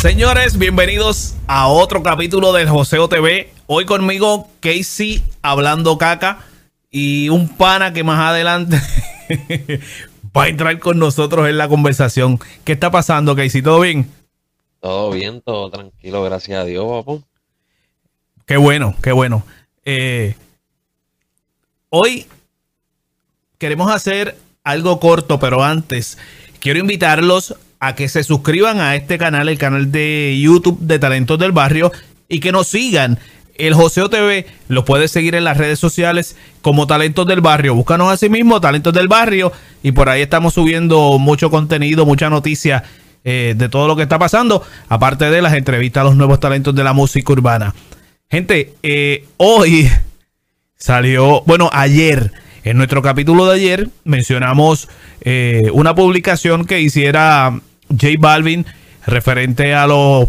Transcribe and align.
Señores, 0.00 0.56
bienvenidos 0.56 1.34
a 1.46 1.68
otro 1.68 2.02
capítulo 2.02 2.54
del 2.54 2.68
Joseo 2.70 3.06
TV. 3.06 3.52
Hoy 3.66 3.84
conmigo 3.84 4.48
Casey 4.60 5.22
hablando 5.42 5.98
caca 5.98 6.38
y 6.90 7.28
un 7.28 7.48
pana 7.48 7.92
que 7.92 8.04
más 8.04 8.20
adelante 8.20 8.80
va 10.36 10.44
a 10.44 10.48
entrar 10.48 10.78
con 10.78 10.98
nosotros 10.98 11.46
en 11.46 11.58
la 11.58 11.68
conversación. 11.68 12.38
¿Qué 12.64 12.72
está 12.72 12.90
pasando, 12.90 13.36
Casey? 13.36 13.60
¿Todo 13.60 13.80
bien? 13.80 14.10
Todo 14.80 15.10
bien, 15.10 15.42
todo 15.42 15.70
tranquilo, 15.70 16.22
gracias 16.22 16.58
a 16.58 16.64
Dios, 16.64 16.86
papá. 17.04 17.22
Qué 18.46 18.56
bueno, 18.56 18.94
qué 19.02 19.12
bueno. 19.12 19.44
Eh, 19.84 20.36
hoy 21.90 22.26
queremos 23.58 23.92
hacer 23.92 24.38
algo 24.64 25.00
corto, 25.00 25.38
pero 25.38 25.64
antes 25.64 26.18
quiero 26.58 26.78
invitarlos 26.78 27.56
a 27.78 27.94
que 27.94 28.08
se 28.08 28.24
suscriban 28.24 28.78
a 28.78 28.94
este 28.94 29.16
canal, 29.18 29.48
el 29.48 29.58
canal 29.58 29.90
de 29.90 30.38
YouTube 30.40 30.78
de 30.80 30.98
Talentos 30.98 31.38
del 31.38 31.52
Barrio, 31.52 31.90
y 32.28 32.40
que 32.40 32.52
nos 32.52 32.68
sigan. 32.68 33.18
El 33.56 33.74
Joseo 33.74 34.08
TV 34.08 34.46
lo 34.68 34.86
puedes 34.86 35.10
seguir 35.10 35.34
en 35.34 35.44
las 35.44 35.58
redes 35.58 35.78
sociales 35.78 36.36
como 36.62 36.86
Talentos 36.86 37.26
del 37.26 37.42
Barrio. 37.42 37.74
Búscanos 37.74 38.10
a 38.10 38.16
sí 38.16 38.30
mismo, 38.30 38.60
Talentos 38.60 38.94
del 38.94 39.08
Barrio, 39.08 39.52
y 39.82 39.92
por 39.92 40.08
ahí 40.08 40.22
estamos 40.22 40.54
subiendo 40.54 41.18
mucho 41.18 41.50
contenido, 41.50 42.06
mucha 42.06 42.30
noticia 42.30 42.84
eh, 43.24 43.54
de 43.56 43.68
todo 43.68 43.86
lo 43.86 43.96
que 43.96 44.02
está 44.02 44.18
pasando, 44.18 44.62
aparte 44.88 45.30
de 45.30 45.42
las 45.42 45.54
entrevistas 45.54 46.02
a 46.02 46.04
los 46.04 46.16
nuevos 46.16 46.40
talentos 46.40 46.74
de 46.74 46.84
la 46.84 46.94
música 46.94 47.32
urbana. 47.32 47.74
Gente, 48.30 48.74
eh, 48.82 49.26
hoy 49.36 49.90
salió, 50.76 51.42
bueno, 51.42 51.68
ayer, 51.72 52.32
en 52.64 52.76
nuestro 52.76 53.02
capítulo 53.02 53.46
de 53.46 53.54
ayer, 53.54 53.88
mencionamos 54.04 54.88
eh, 55.22 55.70
una 55.72 55.94
publicación 55.94 56.66
que 56.66 56.80
hiciera 56.80 57.60
J 57.88 58.08
Balvin 58.18 58.66
referente 59.06 59.74
a 59.74 59.86
los 59.86 60.28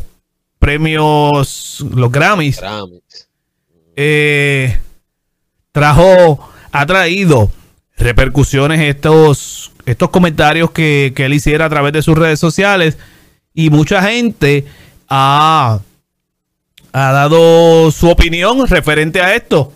premios, 0.60 1.86
los 1.94 2.12
Grammys. 2.12 2.62
Eh, 3.96 4.78
trajo, 5.72 6.50
ha 6.72 6.86
traído 6.86 7.52
repercusiones 7.98 8.80
estos, 8.82 9.72
estos 9.86 10.10
comentarios 10.10 10.72
que, 10.72 11.14
él 11.16 11.34
hiciera 11.34 11.66
a 11.66 11.70
través 11.70 11.94
de 11.94 12.02
sus 12.02 12.18
redes 12.18 12.40
sociales 12.40 12.98
y 13.54 13.70
mucha 13.70 14.02
gente 14.02 14.66
ha, 15.10 15.80
ha 16.94 17.12
dado 17.12 17.92
su 17.92 18.10
opinión 18.10 18.68
referente 18.68 19.22
a 19.22 19.36
esto. 19.36 19.74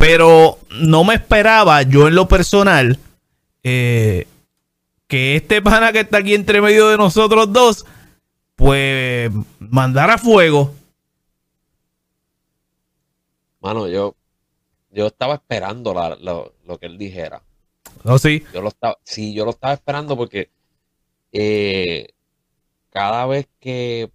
Pero 0.00 0.58
no 0.70 1.04
me 1.04 1.12
esperaba 1.12 1.82
yo 1.82 2.08
en 2.08 2.14
lo 2.14 2.26
personal 2.26 2.98
eh, 3.62 4.26
que 5.06 5.36
este 5.36 5.60
pana 5.62 5.92
que 5.92 6.00
está 6.00 6.18
aquí 6.18 6.34
entre 6.34 6.62
medio 6.62 6.88
de 6.88 6.96
nosotros 6.96 7.52
dos, 7.52 7.84
pues 8.56 9.30
mandara 9.58 10.16
fuego. 10.16 10.74
Mano, 13.60 13.88
yo, 13.88 14.16
yo 14.90 15.06
estaba 15.06 15.34
esperando 15.34 15.92
lo, 15.92 16.78
que 16.78 16.86
él 16.86 16.96
dijera. 16.96 17.42
¿No, 18.02 18.14
oh, 18.14 18.18
sí? 18.18 18.42
Yo 18.54 18.62
lo 18.62 18.68
estaba, 18.68 18.96
sí, 19.04 19.34
yo 19.34 19.44
lo 19.44 19.50
estaba 19.50 19.74
esperando 19.74 20.16
porque 20.16 20.48
eh, 21.30 22.08
cada 22.88 23.26
vez 23.26 23.48
que 23.60 24.10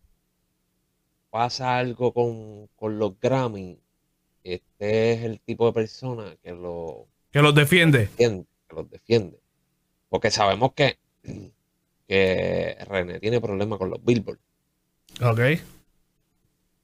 pasa 1.29 1.77
algo 1.77 2.11
con, 2.11 2.67
con, 2.75 2.97
los 2.97 3.19
Grammy, 3.19 3.77
este 4.53 5.13
es 5.13 5.23
el 5.23 5.39
tipo 5.41 5.65
de 5.65 5.73
persona 5.73 6.35
que 6.41 6.51
lo 6.51 7.07
que 7.35 7.41
los 7.41 7.53
defiende. 7.53 8.07
Que 8.17 8.45
los 8.69 8.89
defiende. 8.89 9.37
Porque 10.07 10.31
sabemos 10.31 10.71
que, 10.71 10.97
que 12.07 12.77
René 12.87 13.19
tiene 13.19 13.41
problemas 13.41 13.77
con 13.77 13.89
los 13.89 14.01
Billboard. 14.05 14.39
Ok. 15.21 15.41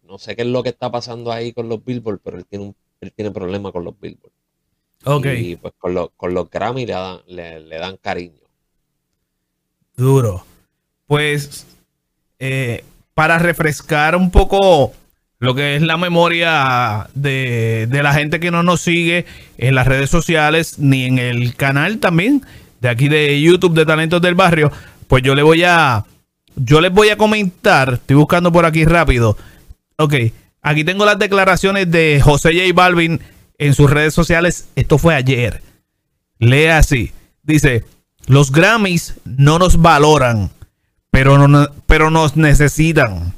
No 0.03 0.17
sé 0.17 0.35
qué 0.35 0.41
es 0.41 0.49
lo 0.49 0.61
que 0.61 0.67
está 0.67 0.91
pasando 0.91 1.31
ahí 1.31 1.53
con 1.53 1.69
los 1.69 1.85
Billboard, 1.85 2.19
pero 2.21 2.37
él 2.37 2.45
tiene, 2.45 2.65
un, 2.65 2.75
él 2.99 3.13
tiene 3.13 3.31
problemas 3.31 3.71
con 3.71 3.85
los 3.85 3.97
Billboard. 3.97 4.33
Ok. 5.05 5.27
Y 5.37 5.55
pues 5.55 5.73
con, 5.77 6.09
con 6.17 6.33
los 6.33 6.49
Grammy 6.49 6.85
le 6.85 6.91
dan, 6.91 7.21
le, 7.27 7.77
dan 7.77 7.95
cariño. 7.95 8.43
Duro. 9.95 10.45
Pues 11.07 11.65
eh, 12.39 12.83
para 13.13 13.39
refrescar 13.39 14.17
un 14.17 14.29
poco 14.31 14.91
lo 15.41 15.53
que 15.53 15.75
es 15.75 15.81
la 15.81 15.97
memoria 15.97 17.09
de, 17.13 17.87
de, 17.89 18.03
la 18.03 18.13
gente 18.13 18.39
que 18.39 18.51
no 18.51 18.63
nos 18.63 18.79
sigue 18.79 19.25
en 19.57 19.75
las 19.75 19.85
redes 19.85 20.09
sociales 20.09 20.79
ni 20.79 21.03
en 21.05 21.19
el 21.19 21.55
canal 21.55 21.97
también 21.97 22.43
de 22.81 22.89
aquí 22.89 23.07
de 23.07 23.39
YouTube 23.39 23.75
de 23.75 23.85
Talentos 23.85 24.21
del 24.21 24.35
Barrio, 24.35 24.71
pues 25.07 25.23
yo 25.23 25.35
le 25.35 25.43
voy 25.43 25.63
a, 25.63 26.03
yo 26.55 26.81
les 26.81 26.91
voy 26.91 27.09
a 27.09 27.17
comentar, 27.17 27.93
estoy 27.93 28.15
buscando 28.15 28.51
por 28.51 28.65
aquí 28.65 28.85
rápido. 28.85 29.37
Ok, 29.97 30.15
aquí 30.61 30.83
tengo 30.83 31.05
las 31.05 31.19
declaraciones 31.19 31.89
de 31.89 32.19
José 32.21 32.53
J 32.53 32.73
Balvin 32.73 33.21
en 33.57 33.73
sus 33.75 33.89
redes 33.89 34.13
sociales. 34.13 34.67
Esto 34.75 34.97
fue 34.97 35.15
ayer. 35.15 35.61
Lea 36.39 36.79
así. 36.79 37.11
Dice, 37.43 37.85
los 38.25 38.51
Grammys 38.51 39.15
no 39.25 39.59
nos 39.59 39.79
valoran, 39.79 40.49
pero, 41.11 41.47
no, 41.47 41.69
pero 41.85 42.09
nos 42.09 42.35
necesitan. 42.35 43.33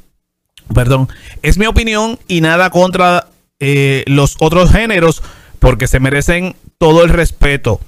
Perdón. 0.73 1.09
Es 1.41 1.57
mi 1.57 1.65
opinión 1.65 2.19
y 2.27 2.41
nada 2.41 2.69
contra 2.69 3.27
eh, 3.59 4.03
los 4.07 4.35
otros 4.39 4.71
géneros 4.71 5.23
porque 5.59 5.87
se 5.87 5.99
merecen 5.99 6.55
todo 6.77 7.03
el 7.03 7.09
respeto 7.09 7.79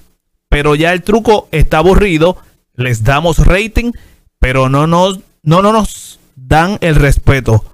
pero 0.55 0.73
ya 0.73 0.93
el 0.93 1.03
truco 1.03 1.49
está 1.51 1.79
aburrido. 1.79 2.37
Les 2.75 3.03
damos 3.03 3.39
rating, 3.39 3.91
pero 4.39 4.69
no 4.69 4.87
nos, 4.87 5.19
no, 5.43 5.61
no 5.61 5.73
nos 5.73 6.17
dan 6.37 6.77
el 6.79 6.95
respeto. 6.95 7.65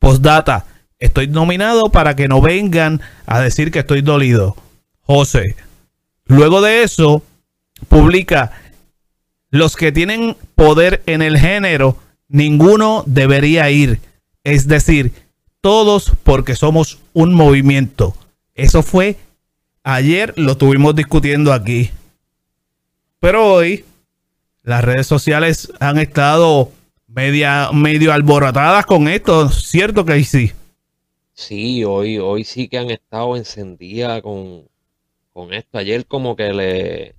Postdata, 0.00 0.66
estoy 0.98 1.28
nominado 1.28 1.92
para 1.92 2.16
que 2.16 2.26
no 2.26 2.40
vengan 2.40 3.00
a 3.26 3.38
decir 3.38 3.70
que 3.70 3.78
estoy 3.78 4.02
dolido. 4.02 4.56
José. 5.02 5.54
Luego 6.26 6.60
de 6.60 6.82
eso, 6.82 7.22
publica 7.86 8.50
los 9.50 9.76
que 9.76 9.92
tienen 9.92 10.36
poder 10.56 11.04
en 11.06 11.22
el 11.22 11.38
género, 11.38 11.98
ninguno 12.26 13.04
debería 13.06 13.70
ir. 13.70 14.00
Es 14.44 14.68
decir, 14.68 15.12
todos 15.60 16.12
porque 16.22 16.54
somos 16.54 16.98
un 17.14 17.32
movimiento. 17.32 18.14
Eso 18.54 18.82
fue 18.82 19.16
ayer, 19.82 20.34
lo 20.36 20.52
estuvimos 20.52 20.94
discutiendo 20.94 21.52
aquí. 21.52 21.90
Pero 23.18 23.54
hoy 23.54 23.84
las 24.62 24.84
redes 24.84 25.06
sociales 25.06 25.72
han 25.80 25.98
estado 25.98 26.70
media, 27.06 27.70
medio 27.72 28.12
alborotadas 28.12 28.84
con 28.84 29.08
esto, 29.08 29.48
¿cierto 29.48 30.04
que 30.04 30.22
sí? 30.24 30.52
Sí, 31.32 31.82
hoy, 31.84 32.18
hoy 32.18 32.44
sí 32.44 32.68
que 32.68 32.78
han 32.78 32.90
estado 32.90 33.36
encendidas 33.36 34.22
con, 34.22 34.68
esto. 35.52 35.78
Ayer 35.78 36.06
como 36.06 36.36
que 36.36 36.52
le... 36.52 37.14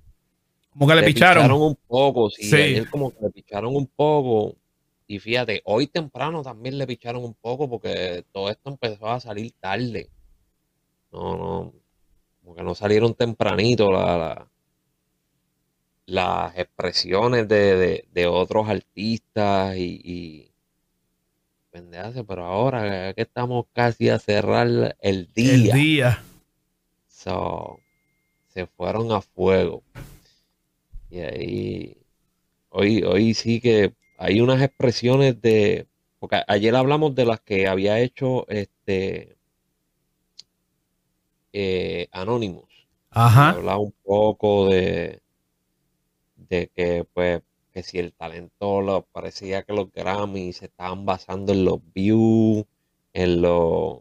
Como 0.70 0.86
que 0.86 0.94
le, 0.94 1.02
picharon. 1.02 1.50
un 1.52 1.76
poco, 1.86 2.30
sí, 2.30 2.54
Ayer 2.54 2.88
como 2.88 3.10
que 3.10 3.24
le 3.24 3.30
picharon 3.30 3.74
un 3.74 3.86
poco. 3.86 4.54
Y 5.06 5.18
fíjate, 5.18 5.62
hoy 5.64 5.86
temprano 5.86 6.42
también 6.42 6.78
le 6.78 6.86
picharon 6.86 7.24
un 7.24 7.34
poco 7.34 7.68
porque 7.68 8.24
todo 8.32 8.50
esto 8.50 8.70
empezó 8.70 9.08
a 9.08 9.20
salir 9.20 9.52
tarde. 9.60 10.10
No, 11.12 11.36
no, 11.36 11.72
como 12.42 12.56
que 12.56 12.62
no 12.62 12.74
salieron 12.74 13.14
tempranito 13.14 13.92
la 13.92 14.48
las 16.06 16.56
expresiones 16.56 17.48
de, 17.48 18.26
otros 18.28 18.68
artistas 18.68 19.76
y, 19.76 20.00
y 20.04 20.52
pero 22.26 22.46
ahora 22.46 23.12
que 23.12 23.22
estamos 23.22 23.66
casi 23.74 24.08
a 24.08 24.18
cerrar 24.18 24.96
el 25.00 25.30
día. 25.34 25.54
El 25.54 25.72
día. 25.72 26.22
se 28.48 28.66
fueron 28.66 29.12
a 29.12 29.20
fuego. 29.20 29.82
Y 31.10 31.18
ahí, 31.18 31.96
hoy, 32.70 33.02
hoy 33.02 33.34
sí 33.34 33.60
que 33.60 33.92
hay 34.18 34.40
unas 34.40 34.62
expresiones 34.62 35.40
de, 35.40 35.86
porque 36.18 36.42
ayer 36.48 36.74
hablamos 36.74 37.14
de 37.14 37.24
las 37.24 37.40
que 37.40 37.66
había 37.66 38.00
hecho 38.00 38.46
este 38.48 39.36
eh, 41.52 42.08
Anonymous. 42.12 42.86
Ajá. 43.10 43.50
Hablaba 43.50 43.78
un 43.78 43.94
poco 44.02 44.68
de, 44.68 45.22
de 46.36 46.70
que 46.74 47.04
pues 47.12 47.42
que 47.72 47.82
si 47.82 47.98
el 47.98 48.14
talento 48.14 48.80
lo, 48.80 49.02
parecía 49.02 49.62
que 49.62 49.74
los 49.74 49.92
Grammys 49.92 50.58
se 50.58 50.66
estaban 50.66 51.04
basando 51.04 51.52
en 51.52 51.64
los 51.66 51.80
views, 51.92 52.64
en 53.12 53.42
los 53.42 54.00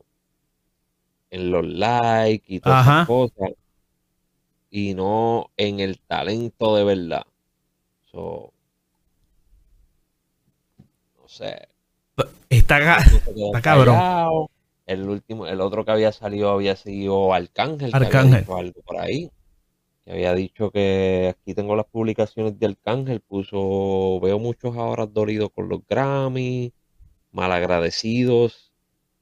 en 1.30 1.52
los 1.52 1.66
likes 1.66 2.46
y 2.48 2.62
todas 2.62 2.86
esas 2.86 3.08
cosas 3.08 3.52
y 4.70 4.94
no 4.94 5.52
en 5.58 5.80
el 5.80 6.00
talento 6.00 6.76
de 6.76 6.84
verdad. 6.86 7.26
no 8.14 8.55
sé. 11.36 11.68
Está, 12.50 12.98
está 12.98 13.62
cabrón. 13.62 14.48
El 14.86 15.10
último, 15.10 15.48
el 15.48 15.62
otro 15.62 15.84
que 15.84 15.92
había 15.92 16.12
salido 16.12 16.50
había 16.52 16.76
sido 16.76 17.34
Arcángel, 17.34 17.90
Arcángel. 17.94 18.46
algo 18.48 18.82
por 18.82 18.98
ahí. 19.00 19.32
que 20.04 20.12
había 20.12 20.34
dicho 20.34 20.70
que 20.70 21.36
aquí 21.36 21.56
tengo 21.56 21.76
las 21.76 21.88
publicaciones 21.88 22.60
de 22.60 22.68
Arcángel, 22.68 23.20
puso, 23.22 24.20
veo 24.22 24.38
muchos 24.38 24.78
ahora 24.78 25.08
dolidos 25.08 25.50
con 25.54 25.70
los 25.70 25.86
Grammy, 25.88 26.72
malagradecidos, 27.32 28.74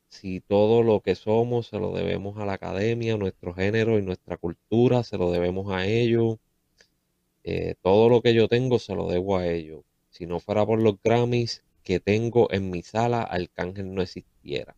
si 0.10 0.42
todo 0.42 0.84
lo 0.84 1.02
que 1.02 1.16
somos 1.16 1.68
se 1.68 1.80
lo 1.80 1.92
debemos 1.92 2.38
a 2.38 2.46
la 2.46 2.54
academia, 2.54 3.18
nuestro 3.18 3.54
género 3.54 3.98
y 3.98 4.04
nuestra 4.04 4.38
cultura, 4.38 5.04
se 5.04 5.18
lo 5.18 5.32
debemos 5.32 5.72
a 5.74 5.88
ellos. 5.88 6.38
Eh, 7.44 7.76
todo 7.82 8.10
lo 8.10 8.22
que 8.22 8.34
yo 8.34 8.48
tengo 8.48 8.80
se 8.80 8.96
lo 8.96 9.08
debo 9.08 9.38
a 9.38 9.48
ellos. 9.48 9.84
Si 10.10 10.28
no 10.28 10.40
fuera 10.40 10.66
por 10.66 10.80
los 10.80 11.02
Grammys 11.04 11.64
que 11.84 12.00
tengo 12.00 12.52
en 12.52 12.70
mi 12.70 12.82
sala, 12.82 13.22
Arcángel 13.22 13.94
no 13.94 14.02
existiera. 14.02 14.76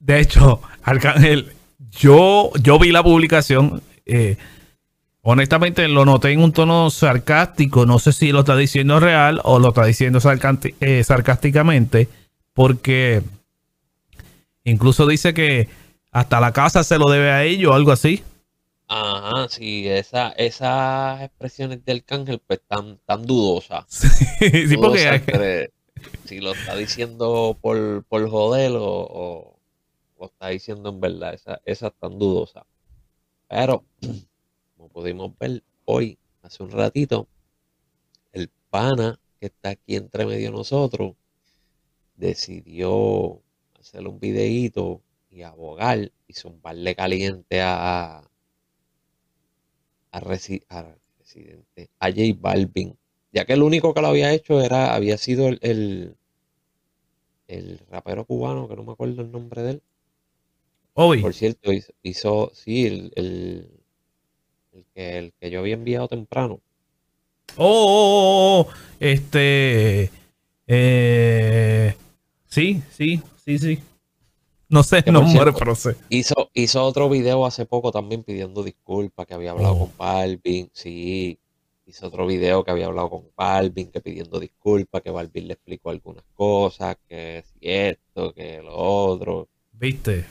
De 0.00 0.20
hecho, 0.20 0.60
Arcángel, 0.82 1.52
yo, 1.90 2.50
yo 2.62 2.78
vi 2.78 2.92
la 2.92 3.02
publicación. 3.02 3.82
Eh, 4.04 4.36
honestamente 5.22 5.88
lo 5.88 6.04
noté 6.04 6.32
en 6.32 6.40
un 6.40 6.52
tono 6.52 6.90
sarcástico. 6.90 7.86
No 7.86 7.98
sé 7.98 8.12
si 8.12 8.32
lo 8.32 8.40
está 8.40 8.56
diciendo 8.56 9.00
real 9.00 9.40
o 9.44 9.58
lo 9.58 9.68
está 9.68 9.84
diciendo 9.84 10.20
eh, 10.80 11.04
sarcásticamente. 11.04 12.08
Porque 12.52 13.22
incluso 14.64 15.06
dice 15.06 15.34
que 15.34 15.68
hasta 16.12 16.40
la 16.40 16.52
casa 16.52 16.84
se 16.84 16.98
lo 16.98 17.10
debe 17.10 17.30
a 17.30 17.44
ellos 17.44 17.74
algo 17.74 17.92
así. 17.92 18.22
Ajá, 18.88 19.48
sí, 19.48 19.88
esa, 19.88 20.30
esas 20.32 21.22
expresiones 21.22 21.84
del 21.84 22.04
cángel 22.04 22.38
pues 22.38 22.60
tan, 22.66 22.98
tan 23.04 23.26
dudosas. 23.26 23.84
Sí, 24.38 24.76
porque 24.76 25.72
si 26.26 26.40
lo 26.40 26.52
está 26.52 26.76
diciendo 26.76 27.58
por, 27.60 28.04
por 28.04 28.28
joder 28.28 28.72
o, 28.76 29.58
lo 30.18 30.26
está 30.26 30.48
diciendo 30.48 30.90
en 30.90 31.00
verdad, 31.00 31.34
esa, 31.34 31.60
esa 31.64 31.90
tan 31.90 32.18
dudosa. 32.18 32.66
Pero, 33.48 33.84
como 34.76 34.88
pudimos 34.88 35.36
ver 35.38 35.62
hoy, 35.84 36.18
hace 36.42 36.62
un 36.62 36.70
ratito, 36.70 37.28
el 38.32 38.50
pana 38.70 39.18
que 39.40 39.46
está 39.46 39.70
aquí 39.70 39.96
entre 39.96 40.26
medio 40.26 40.50
de 40.50 40.56
nosotros 40.56 41.14
decidió 42.16 43.42
hacer 43.78 44.06
un 44.06 44.20
videíto 44.20 45.02
y 45.30 45.42
abogar 45.42 46.12
y 46.26 46.32
zumbarle 46.32 46.94
caliente 46.94 47.60
a, 47.62 48.22
a, 50.16 50.20
Residente, 50.20 51.90
a 51.98 52.10
J 52.10 52.20
Balvin, 52.38 52.96
ya 53.32 53.44
que 53.44 53.52
el 53.52 53.62
único 53.62 53.92
que 53.92 54.00
lo 54.00 54.08
había 54.08 54.32
hecho 54.32 54.60
era, 54.60 54.94
había 54.94 55.18
sido 55.18 55.48
el, 55.48 56.16
el, 57.48 57.80
rapero 57.90 58.24
cubano, 58.24 58.68
que 58.68 58.76
no 58.76 58.84
me 58.84 58.92
acuerdo 58.92 59.22
el 59.22 59.30
nombre 59.30 59.62
de 59.62 59.70
él. 59.72 59.82
Por 60.94 61.34
cierto, 61.34 61.70
hizo, 62.02 62.50
sí, 62.54 62.86
el, 62.86 63.12
el, 63.16 64.84
que, 64.94 65.18
el 65.18 65.32
que 65.38 65.50
yo 65.50 65.60
había 65.60 65.74
enviado 65.74 66.08
temprano. 66.08 66.60
Oh, 67.56 67.64
oh, 67.66 68.60
oh, 68.60 68.70
oh 68.70 68.72
este. 68.98 70.10
Eh, 70.66 71.94
sí, 72.46 72.82
sí, 72.90 73.20
sí, 73.44 73.58
sí. 73.58 73.78
No 74.68 74.82
sé 74.82 75.04
no 75.06 75.22
muere, 75.22 75.52
pero 75.52 75.74
sé. 75.74 75.96
Hizo, 76.08 76.50
hizo 76.52 76.84
otro 76.84 77.08
video 77.08 77.46
hace 77.46 77.66
poco 77.66 77.92
también 77.92 78.24
pidiendo 78.24 78.64
disculpas, 78.64 79.26
que 79.26 79.34
había 79.34 79.52
hablado 79.52 79.74
oh. 79.74 79.78
con 79.78 79.96
Balvin. 79.96 80.70
Sí, 80.72 81.38
hizo 81.86 82.08
otro 82.08 82.26
video 82.26 82.64
que 82.64 82.72
había 82.72 82.86
hablado 82.86 83.10
con 83.10 83.24
Balvin, 83.36 83.92
que 83.92 84.00
pidiendo 84.00 84.40
disculpas, 84.40 85.02
que 85.02 85.10
Balvin 85.10 85.46
le 85.46 85.54
explicó 85.54 85.90
algunas 85.90 86.24
cosas, 86.34 86.96
que 87.08 87.44
si 87.46 87.58
esto, 87.60 88.34
que 88.34 88.60
lo 88.62 88.74
otro. 88.76 89.48
¿Viste? 89.72 90.26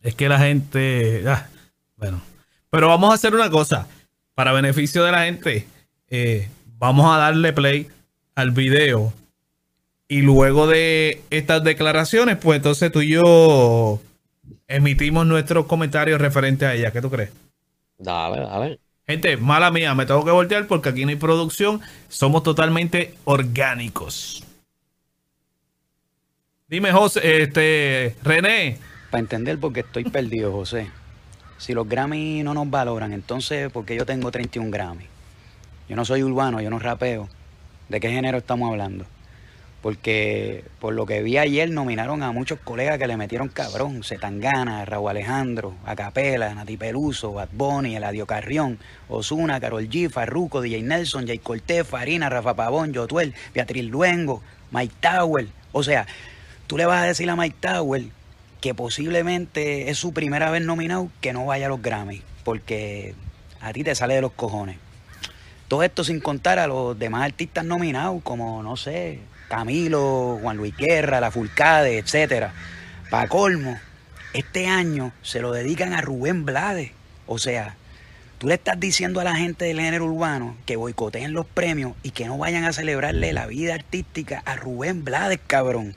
Es 0.00 0.14
que 0.14 0.28
la 0.28 0.38
gente... 0.38 1.24
Ah, 1.26 1.48
bueno. 1.96 2.20
Pero 2.70 2.88
vamos 2.88 3.10
a 3.10 3.14
hacer 3.14 3.34
una 3.34 3.50
cosa. 3.50 3.88
Para 4.34 4.52
beneficio 4.52 5.04
de 5.04 5.12
la 5.12 5.24
gente, 5.24 5.66
eh, 6.08 6.48
vamos 6.78 7.12
a 7.12 7.18
darle 7.18 7.52
play 7.52 7.88
al 8.34 8.52
video 8.52 9.12
y 10.12 10.20
luego 10.20 10.66
de 10.66 11.22
estas 11.30 11.64
declaraciones, 11.64 12.36
pues 12.36 12.58
entonces 12.58 12.92
tú 12.92 13.00
y 13.00 13.12
yo 13.12 13.98
emitimos 14.68 15.26
nuestros 15.26 15.64
comentarios 15.64 16.20
referentes 16.20 16.68
a 16.68 16.74
ella. 16.74 16.90
¿Qué 16.90 17.00
tú 17.00 17.08
crees? 17.08 17.30
Dale, 17.96 18.42
dale. 18.42 18.78
Gente, 19.06 19.38
mala 19.38 19.70
mía, 19.70 19.94
me 19.94 20.04
tengo 20.04 20.22
que 20.22 20.30
voltear 20.30 20.66
porque 20.66 20.90
aquí 20.90 21.06
no 21.06 21.08
hay 21.12 21.16
producción. 21.16 21.80
Somos 22.10 22.42
totalmente 22.42 23.14
orgánicos. 23.24 24.44
Dime, 26.68 26.92
José, 26.92 27.44
este, 27.44 28.14
René. 28.22 28.76
Para 29.10 29.20
entender 29.20 29.58
por 29.58 29.72
qué 29.72 29.80
estoy 29.80 30.04
perdido, 30.04 30.52
José. 30.52 30.90
Si 31.56 31.72
los 31.72 31.88
Grammy 31.88 32.42
no 32.42 32.52
nos 32.52 32.68
valoran, 32.68 33.14
entonces, 33.14 33.72
¿por 33.72 33.86
qué 33.86 33.96
yo 33.96 34.04
tengo 34.04 34.30
31 34.30 34.70
Grammy? 34.70 35.06
Yo 35.88 35.96
no 35.96 36.04
soy 36.04 36.22
urbano, 36.22 36.60
yo 36.60 36.68
no 36.68 36.78
rapeo. 36.78 37.30
¿De 37.88 37.98
qué 37.98 38.10
género 38.10 38.36
estamos 38.36 38.70
hablando? 38.70 39.06
Porque 39.82 40.64
por 40.78 40.94
lo 40.94 41.06
que 41.06 41.22
vi 41.22 41.38
ayer 41.38 41.68
nominaron 41.70 42.22
a 42.22 42.30
muchos 42.30 42.60
colegas 42.60 42.98
que 42.98 43.08
le 43.08 43.16
metieron 43.16 43.48
cabrón, 43.48 44.04
Zetangana, 44.04 44.84
Raúl 44.84 45.10
Alejandro, 45.10 45.74
Acapela, 45.84 46.54
Nati 46.54 46.76
Peluso, 46.76 47.32
Bad 47.32 47.48
Bunny, 47.52 47.96
Eladio 47.96 48.24
Carrión, 48.24 48.78
Osuna, 49.08 49.58
Carol 49.58 49.88
G, 49.88 50.08
Farruco, 50.08 50.60
DJ 50.60 50.82
Nelson, 50.82 51.26
Jay 51.26 51.38
Cortés, 51.38 51.84
Farina, 51.84 52.30
Rafa 52.30 52.54
Pavón, 52.54 52.94
Jotuel, 52.94 53.34
Beatriz 53.52 53.84
Luengo, 53.84 54.40
Mike 54.70 54.94
Tower. 55.00 55.48
O 55.72 55.82
sea, 55.82 56.06
tú 56.68 56.78
le 56.78 56.86
vas 56.86 57.02
a 57.02 57.06
decir 57.06 57.28
a 57.28 57.34
Mike 57.34 57.56
Tower 57.58 58.04
que 58.60 58.74
posiblemente 58.74 59.90
es 59.90 59.98
su 59.98 60.12
primera 60.12 60.52
vez 60.52 60.62
nominado 60.62 61.10
que 61.20 61.32
no 61.32 61.44
vaya 61.44 61.66
a 61.66 61.68
los 61.68 61.82
Grammy, 61.82 62.22
porque 62.44 63.16
a 63.60 63.72
ti 63.72 63.82
te 63.82 63.96
sale 63.96 64.14
de 64.14 64.20
los 64.20 64.32
cojones. 64.32 64.76
Todo 65.66 65.82
esto 65.82 66.04
sin 66.04 66.20
contar 66.20 66.60
a 66.60 66.68
los 66.68 66.96
demás 66.96 67.24
artistas 67.24 67.64
nominados, 67.64 68.22
como, 68.22 68.62
no 68.62 68.76
sé, 68.76 69.18
Camilo, 69.52 70.38
Juan 70.40 70.56
Luis 70.56 70.74
Guerra, 70.74 71.20
La 71.20 71.30
Fulcade, 71.30 71.98
etcétera. 71.98 72.54
Para 73.10 73.28
colmo, 73.28 73.78
este 74.32 74.66
año 74.66 75.12
se 75.20 75.42
lo 75.42 75.52
dedican 75.52 75.92
a 75.92 76.00
Rubén 76.00 76.46
Blades. 76.46 76.92
O 77.26 77.36
sea, 77.36 77.76
tú 78.38 78.46
le 78.46 78.54
estás 78.54 78.80
diciendo 78.80 79.20
a 79.20 79.24
la 79.24 79.36
gente 79.36 79.66
del 79.66 79.78
género 79.78 80.06
urbano 80.06 80.56
que 80.64 80.76
boicoteen 80.76 81.34
los 81.34 81.44
premios 81.44 81.92
y 82.02 82.12
que 82.12 82.24
no 82.24 82.38
vayan 82.38 82.64
a 82.64 82.72
celebrarle 82.72 83.34
la 83.34 83.46
vida 83.46 83.74
artística 83.74 84.42
a 84.46 84.56
Rubén 84.56 85.04
Blades, 85.04 85.40
cabrón. 85.46 85.96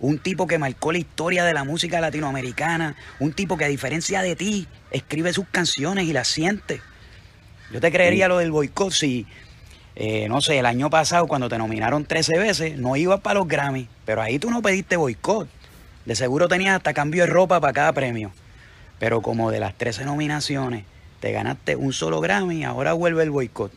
Un 0.00 0.18
tipo 0.18 0.48
que 0.48 0.58
marcó 0.58 0.90
la 0.90 0.98
historia 0.98 1.44
de 1.44 1.54
la 1.54 1.62
música 1.62 2.00
latinoamericana, 2.00 2.96
un 3.20 3.32
tipo 3.32 3.56
que 3.56 3.66
a 3.66 3.68
diferencia 3.68 4.22
de 4.22 4.34
ti 4.34 4.66
escribe 4.90 5.32
sus 5.32 5.46
canciones 5.46 6.04
y 6.08 6.12
las 6.12 6.26
siente. 6.26 6.80
Yo 7.70 7.80
te 7.80 7.92
creería 7.92 8.26
lo 8.26 8.38
del 8.38 8.50
boicot 8.50 8.90
si 8.90 9.24
eh, 10.00 10.28
no 10.28 10.40
sé, 10.40 10.60
el 10.60 10.66
año 10.66 10.90
pasado 10.90 11.26
cuando 11.26 11.48
te 11.48 11.58
nominaron 11.58 12.04
13 12.04 12.38
veces, 12.38 12.78
no 12.78 12.94
ibas 12.94 13.18
para 13.18 13.40
los 13.40 13.48
Grammy, 13.48 13.88
pero 14.04 14.22
ahí 14.22 14.38
tú 14.38 14.48
no 14.48 14.62
pediste 14.62 14.96
boicot. 14.96 15.48
De 16.04 16.14
seguro 16.14 16.46
tenías 16.46 16.76
hasta 16.76 16.94
cambio 16.94 17.24
de 17.24 17.30
ropa 17.30 17.60
para 17.60 17.72
cada 17.72 17.92
premio. 17.92 18.30
Pero 19.00 19.22
como 19.22 19.50
de 19.50 19.58
las 19.58 19.74
13 19.74 20.04
nominaciones 20.04 20.84
te 21.18 21.32
ganaste 21.32 21.74
un 21.74 21.92
solo 21.92 22.20
Grammy, 22.20 22.62
ahora 22.62 22.92
vuelve 22.92 23.24
el 23.24 23.30
boicot. 23.30 23.72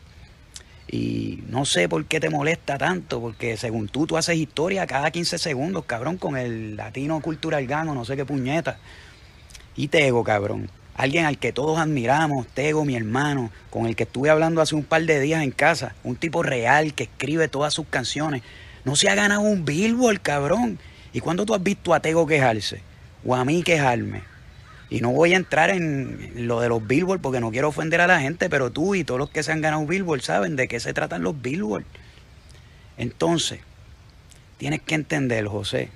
Y 0.86 1.42
no 1.48 1.64
sé 1.64 1.88
por 1.88 2.04
qué 2.04 2.20
te 2.20 2.30
molesta 2.30 2.78
tanto, 2.78 3.20
porque 3.20 3.56
según 3.56 3.88
tú, 3.88 4.06
tú 4.06 4.16
haces 4.16 4.36
historia 4.36 4.86
cada 4.86 5.10
15 5.10 5.38
segundos, 5.38 5.86
cabrón, 5.86 6.18
con 6.18 6.36
el 6.36 6.76
latino 6.76 7.20
cultural 7.20 7.66
gano, 7.66 7.94
no 7.94 8.04
sé 8.04 8.14
qué 8.14 8.24
puñeta. 8.24 8.78
Y 9.74 9.88
Tego, 9.88 10.22
cabrón 10.22 10.70
alguien 10.94 11.24
al 11.24 11.38
que 11.38 11.52
todos 11.52 11.78
admiramos, 11.78 12.46
Tego, 12.48 12.84
mi 12.84 12.96
hermano, 12.96 13.50
con 13.70 13.86
el 13.86 13.96
que 13.96 14.04
estuve 14.04 14.30
hablando 14.30 14.60
hace 14.60 14.74
un 14.74 14.84
par 14.84 15.02
de 15.02 15.20
días 15.20 15.42
en 15.42 15.50
casa, 15.50 15.94
un 16.04 16.16
tipo 16.16 16.42
real 16.42 16.94
que 16.94 17.04
escribe 17.04 17.48
todas 17.48 17.74
sus 17.74 17.86
canciones, 17.86 18.42
no 18.84 18.96
se 18.96 19.08
ha 19.08 19.14
ganado 19.14 19.42
un 19.42 19.64
billboard, 19.64 20.20
cabrón. 20.20 20.78
¿Y 21.12 21.20
cuándo 21.20 21.46
tú 21.46 21.54
has 21.54 21.62
visto 21.62 21.94
a 21.94 22.00
Tego 22.00 22.26
quejarse? 22.26 22.82
O 23.24 23.34
a 23.34 23.44
mí 23.44 23.62
quejarme. 23.62 24.22
Y 24.90 25.00
no 25.00 25.10
voy 25.10 25.32
a 25.32 25.36
entrar 25.36 25.70
en 25.70 26.46
lo 26.46 26.60
de 26.60 26.68
los 26.68 26.86
billboard 26.86 27.20
porque 27.20 27.40
no 27.40 27.50
quiero 27.50 27.68
ofender 27.68 28.00
a 28.00 28.06
la 28.06 28.20
gente, 28.20 28.50
pero 28.50 28.70
tú 28.70 28.94
y 28.94 29.04
todos 29.04 29.18
los 29.18 29.30
que 29.30 29.42
se 29.42 29.52
han 29.52 29.60
ganado 29.60 29.86
billboard 29.86 30.20
saben 30.20 30.56
de 30.56 30.68
qué 30.68 30.80
se 30.80 30.92
tratan 30.92 31.22
los 31.22 31.40
billboard. 31.40 31.84
Entonces, 32.98 33.60
tienes 34.58 34.82
que 34.82 34.94
entender, 34.94 35.46
José. 35.46 35.88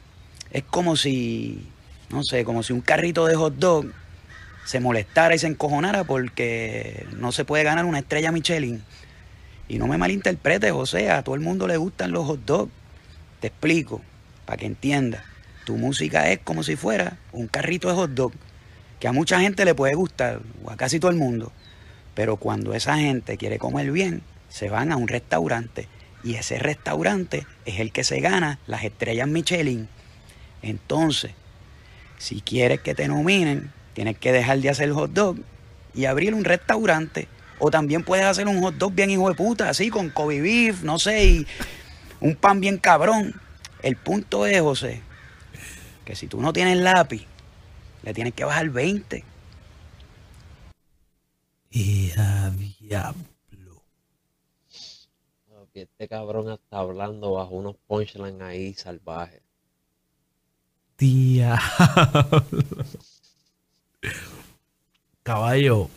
Es 0.51 0.63
como 0.63 0.97
si, 0.97 1.69
no 2.09 2.23
sé, 2.23 2.45
como 2.45 2.63
si 2.63 2.73
un 2.73 2.81
carrito 2.81 3.27
de 3.27 3.35
hot 3.35 3.57
dog 3.57 3.87
se 4.67 4.81
molestara 4.81 5.35
y 5.35 5.39
se 5.39 5.47
encojonara 5.47 6.05
porque 6.05 7.07
no 7.17 7.31
se 7.31 7.45
puede 7.45 7.63
ganar 7.63 7.85
una 7.85 8.01
estrella 8.01 8.33
Michelin. 8.33 8.83
Y 9.69 9.79
no 9.79 9.87
me 9.87 9.97
malinterpretes, 9.97 10.73
José, 10.73 11.11
a 11.11 11.23
todo 11.23 11.37
el 11.37 11.41
mundo 11.41 11.67
le 11.69 11.77
gustan 11.77 12.11
los 12.11 12.27
hot 12.27 12.45
dogs. 12.45 12.73
Te 13.41 13.47
explico, 13.47 14.03
para 14.45 14.59
que 14.59 14.67
entiendas. 14.67 15.23
Tu 15.65 15.77
música 15.77 16.31
es 16.31 16.41
como 16.41 16.65
si 16.65 16.75
fuera 16.77 17.17
un 17.33 17.47
carrito 17.47 17.89
de 17.89 17.95
hot 17.95 18.11
dog, 18.11 18.33
que 19.01 19.09
a 19.09 19.13
mucha 19.13 19.41
gente 19.41 19.65
le 19.65 19.75
puede 19.75 19.95
gustar, 19.95 20.41
o 20.65 20.71
a 20.71 20.77
casi 20.77 20.99
todo 20.99 21.11
el 21.11 21.17
mundo. 21.17 21.53
Pero 22.15 22.37
cuando 22.37 22.75
esa 22.75 22.97
gente 22.97 23.37
quiere 23.37 23.59
comer 23.59 23.93
bien, 23.93 24.23
se 24.49 24.69
van 24.69 24.91
a 24.91 24.97
un 24.97 25.07
restaurante. 25.07 25.89
Y 26.25 26.35
ese 26.35 26.59
restaurante 26.59 27.47
es 27.67 27.79
el 27.79 27.93
que 27.93 28.03
se 28.03 28.21
gana 28.21 28.59
las 28.67 28.83
estrellas 28.83 29.29
Michelin. 29.29 29.89
Entonces, 30.63 31.33
Si 32.19 32.41
quieres 32.41 32.81
que 32.81 32.95
te 32.95 33.09
nominen, 33.09 33.71
tienes 33.97 34.19
que 34.19 34.31
dejar 34.31 34.61
de 34.61 34.69
hacer 34.69 34.93
hot 34.93 35.11
dog 35.11 35.39
y 35.95 36.05
abrir 36.05 36.35
un 36.35 36.45
restaurante. 36.45 37.29
O 37.59 37.71
también 37.71 38.05
puedes 38.05 38.27
hacer 38.27 38.47
un 38.47 38.61
hot 38.61 38.75
dog 38.75 38.93
bien 38.93 39.09
hijo 39.09 39.31
de 39.31 39.35
puta, 39.35 39.71
así 39.71 39.89
con 39.89 40.11
Kobe 40.11 40.43
beef, 40.43 40.83
no 40.83 40.99
sé, 40.99 41.25
y 41.25 41.47
un 42.21 42.37
pan 42.37 42.61
bien 42.61 42.77
cabrón. 42.77 43.41
El 43.83 43.97
punto 43.97 44.45
es, 44.45 44.61
José, 44.61 45.01
que 46.05 46.15
si 46.15 46.27
tú 46.27 46.43
no 46.43 46.53
tienes 46.53 46.77
lápiz, 46.77 47.27
le 48.03 48.13
tienes 48.13 48.35
que 48.35 48.45
bajar 48.45 48.69
20. 48.69 49.25
Y 51.71 52.13
a 52.19 52.51
diablo. 52.51 53.83
Este 55.73 56.07
cabrón 56.07 56.51
está 56.51 56.81
hablando 56.81 57.33
bajo 57.33 57.55
unos 57.55 57.77
punchlines 57.87 58.43
ahí 58.43 58.75
salvajes. 58.75 59.41
Diablo. 60.99 62.45
Caballo. 65.23 65.89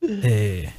eh, 0.00 0.72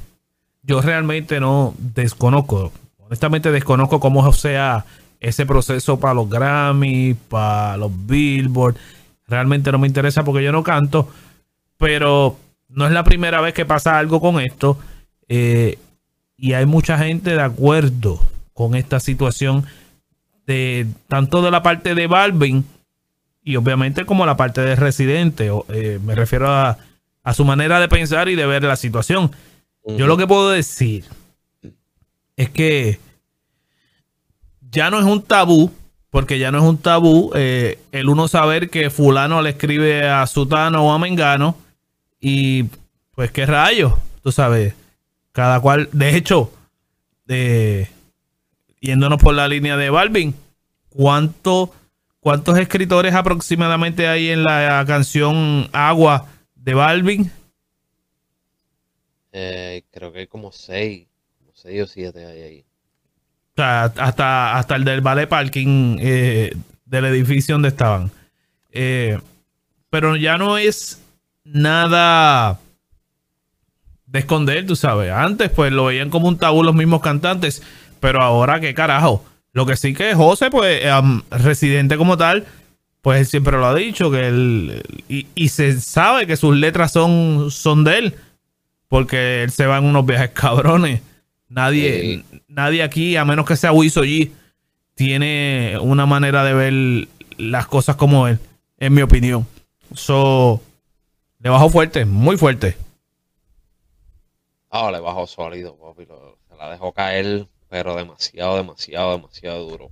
yo 0.63 0.81
realmente 0.81 1.39
no 1.39 1.73
desconozco. 1.77 2.71
Honestamente 2.99 3.51
desconozco 3.51 3.99
cómo 3.99 4.31
sea 4.33 4.85
ese 5.19 5.45
proceso 5.45 5.99
para 5.99 6.13
los 6.13 6.29
Grammy, 6.29 7.13
para 7.13 7.77
los 7.77 7.91
Billboard. 8.05 8.75
Realmente 9.27 9.71
no 9.71 9.79
me 9.79 9.87
interesa 9.87 10.23
porque 10.23 10.43
yo 10.43 10.51
no 10.51 10.63
canto. 10.63 11.09
Pero 11.77 12.37
no 12.69 12.85
es 12.85 12.91
la 12.91 13.03
primera 13.03 13.41
vez 13.41 13.53
que 13.53 13.65
pasa 13.65 13.97
algo 13.97 14.21
con 14.21 14.39
esto. 14.39 14.77
eh, 15.27 15.77
y 16.41 16.53
hay 16.53 16.65
mucha 16.65 16.97
gente 16.97 17.31
de 17.31 17.41
acuerdo 17.41 18.21
con 18.53 18.75
esta 18.75 18.99
situación. 19.01 19.65
De, 20.45 20.87
tanto 21.07 21.41
de 21.41 21.51
la 21.51 21.61
parte 21.61 21.93
de 21.95 22.07
Balvin 22.07 22.65
y 23.43 23.55
obviamente 23.55 24.05
como 24.05 24.25
la 24.25 24.37
parte 24.37 24.61
de 24.61 24.75
residente. 24.75 25.49
o, 25.51 25.65
eh, 25.69 25.99
me 26.03 26.15
refiero 26.15 26.49
a, 26.49 26.77
a 27.23 27.33
su 27.33 27.45
manera 27.45 27.79
de 27.79 27.87
pensar 27.87 28.29
y 28.29 28.35
de 28.35 28.45
ver 28.45 28.63
la 28.63 28.75
situación. 28.75 29.31
Yo 29.85 30.07
lo 30.07 30.17
que 30.17 30.27
puedo 30.27 30.49
decir 30.49 31.05
es 32.35 32.49
que 32.49 32.99
ya 34.71 34.89
no 34.89 34.99
es 34.99 35.05
un 35.05 35.23
tabú, 35.23 35.71
porque 36.09 36.39
ya 36.39 36.51
no 36.51 36.59
es 36.59 36.63
un 36.63 36.77
tabú 36.77 37.31
eh, 37.35 37.79
el 37.91 38.09
uno 38.09 38.27
saber 38.27 38.69
que 38.69 38.89
fulano 38.89 39.41
le 39.41 39.51
escribe 39.51 40.07
a 40.07 40.25
Sutano 40.27 40.85
o 40.85 40.91
a 40.91 40.99
Mengano 40.99 41.55
y 42.19 42.65
pues 43.15 43.31
qué 43.31 43.45
rayos, 43.45 43.93
tú 44.23 44.31
sabes, 44.31 44.73
cada 45.31 45.59
cual, 45.59 45.89
de 45.91 46.15
hecho, 46.15 46.51
eh, 47.27 47.89
yéndonos 48.79 49.21
por 49.21 49.35
la 49.35 49.47
línea 49.47 49.77
de 49.77 49.89
Balvin, 49.89 50.35
¿cuánto, 50.89 51.73
¿cuántos 52.29 52.59
escritores 52.59 53.15
aproximadamente 53.15 54.07
hay 54.07 54.29
en 54.29 54.43
la 54.43 54.83
canción 54.85 55.67
Agua 55.73 56.27
de 56.53 56.75
Balvin? 56.75 57.31
Eh, 59.31 59.81
creo 59.89 60.13
que 60.13 60.19
hay 60.19 60.27
como 60.27 60.51
seis, 60.51 61.07
como 61.39 61.53
seis 61.55 61.81
o 61.81 61.87
siete 61.87 62.27
hay 62.27 62.41
ahí. 62.43 62.65
O 63.53 63.55
sea, 63.55 63.85
hasta, 63.85 64.59
hasta 64.59 64.75
el 64.75 64.83
del 64.83 65.01
ballet 65.01 65.27
parking 65.27 65.97
eh, 65.99 66.55
del 66.85 67.05
edificio 67.05 67.55
donde 67.55 67.69
estaban. 67.69 68.11
Eh, 68.71 69.17
pero 69.89 70.15
ya 70.15 70.37
no 70.37 70.59
es 70.59 71.01
nada 71.43 72.59
de 74.05 74.19
esconder, 74.19 74.67
tú 74.67 74.75
sabes. 74.75 75.11
Antes, 75.11 75.49
pues 75.49 75.71
lo 75.71 75.85
veían 75.85 76.11
como 76.11 76.27
un 76.27 76.37
tabú 76.37 76.61
los 76.61 76.75
mismos 76.75 77.01
cantantes. 77.01 77.63
Pero 77.99 78.21
ahora, 78.21 78.59
¿qué 78.59 78.75
carajo? 78.75 79.25
Lo 79.53 79.65
que 79.65 79.75
sí 79.75 79.93
que 79.93 80.13
José, 80.13 80.49
pues, 80.51 80.81
residente 81.31 81.97
como 81.97 82.17
tal, 82.17 82.45
pues 83.01 83.19
él 83.21 83.25
siempre 83.25 83.57
lo 83.57 83.65
ha 83.65 83.75
dicho. 83.75 84.11
que 84.11 84.27
él, 84.27 84.83
y, 85.07 85.27
y 85.35 85.49
se 85.49 85.79
sabe 85.81 86.27
que 86.27 86.37
sus 86.37 86.55
letras 86.55 86.91
son, 86.91 87.49
son 87.51 87.83
de 87.83 87.97
él. 87.97 88.15
Porque 88.87 89.43
él 89.43 89.51
se 89.51 89.65
va 89.67 89.77
en 89.77 89.85
unos 89.85 90.05
viajes 90.05 90.29
cabrones. 90.33 91.01
Nadie, 91.47 92.23
nadie 92.47 92.83
aquí, 92.83 93.15
a 93.15 93.25
menos 93.25 93.45
que 93.45 93.55
sea 93.55 93.71
Wiso 93.71 94.03
G, 94.03 94.29
tiene 94.93 95.77
una 95.81 96.05
manera 96.05 96.43
de 96.43 96.53
ver 96.53 97.07
las 97.37 97.65
cosas 97.67 97.95
como 97.95 98.27
él, 98.27 98.37
en 98.77 98.93
mi 98.93 99.01
opinión. 99.01 99.47
So, 99.95 100.61
le 101.39 101.49
bajó 101.49 101.69
fuerte, 101.69 102.05
muy 102.05 102.37
fuerte. 102.37 102.77
Ah, 104.69 104.91
le 104.91 104.99
bajó 104.99 105.25
sólido, 105.25 105.75
papi. 105.75 106.05
lo- 106.05 106.37
se 106.49 106.55
la 106.55 106.69
dejó 106.69 106.91
caer, 106.93 107.47
pero 107.69 107.95
demasiado, 107.95 108.57
demasiado, 108.57 109.15
demasiado 109.15 109.69
duro. 109.69 109.91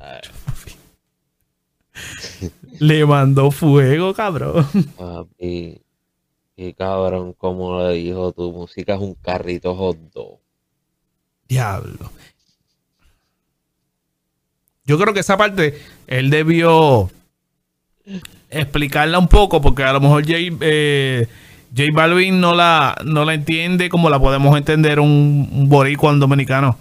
Le 2.80 3.04
mandó 3.04 3.50
fuego, 3.50 4.14
cabrón. 4.14 4.66
papi, 4.96 5.82
y 6.56 6.72
cabrón, 6.74 7.34
como 7.34 7.80
le 7.80 7.94
dijo, 7.94 8.32
tu 8.32 8.52
música 8.52 8.94
es 8.94 9.00
un 9.00 9.14
carrito 9.14 9.74
hot 9.74 9.98
dog. 10.12 10.38
Diablo. 11.48 12.10
Yo 14.84 14.98
creo 14.98 15.14
que 15.14 15.20
esa 15.20 15.36
parte 15.36 15.80
él 16.06 16.30
debió 16.30 17.10
explicarla 18.50 19.18
un 19.18 19.28
poco, 19.28 19.60
porque 19.60 19.84
a 19.84 19.92
lo 19.92 20.00
mejor 20.00 20.24
J, 20.24 20.34
eh, 20.60 21.28
J 21.76 21.90
Balvin 21.92 22.40
no 22.40 22.54
la, 22.54 22.96
no 23.04 23.24
la 23.24 23.34
entiende 23.34 23.88
como 23.88 24.10
la 24.10 24.18
podemos 24.18 24.56
entender 24.56 24.98
un, 24.98 25.48
un 25.52 25.68
boricua, 25.68 26.10
un 26.10 26.20
dominicano. 26.20 26.76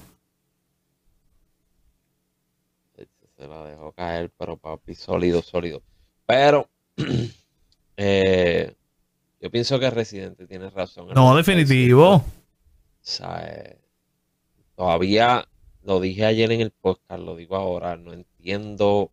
Se 3.37 3.47
la 3.47 3.63
dejó 3.65 3.91
caer, 3.93 4.31
pero 4.37 4.57
papi, 4.57 4.95
sólido, 4.95 5.41
sólido. 5.41 5.81
Pero 6.25 6.67
eh, 7.97 8.75
yo 9.39 9.49
pienso 9.49 9.79
que 9.79 9.89
Residente 9.89 10.45
tiene 10.45 10.69
razón. 10.69 11.07
No, 11.15 11.35
definitivo. 11.35 12.23
eh, 13.41 13.77
todavía 14.75 15.47
lo 15.83 15.99
dije 15.99 16.25
ayer 16.25 16.51
en 16.51 16.61
el 16.61 16.71
podcast, 16.71 17.21
lo 17.21 17.35
digo 17.35 17.55
ahora, 17.55 17.95
no 17.95 18.13
entiendo 18.13 19.11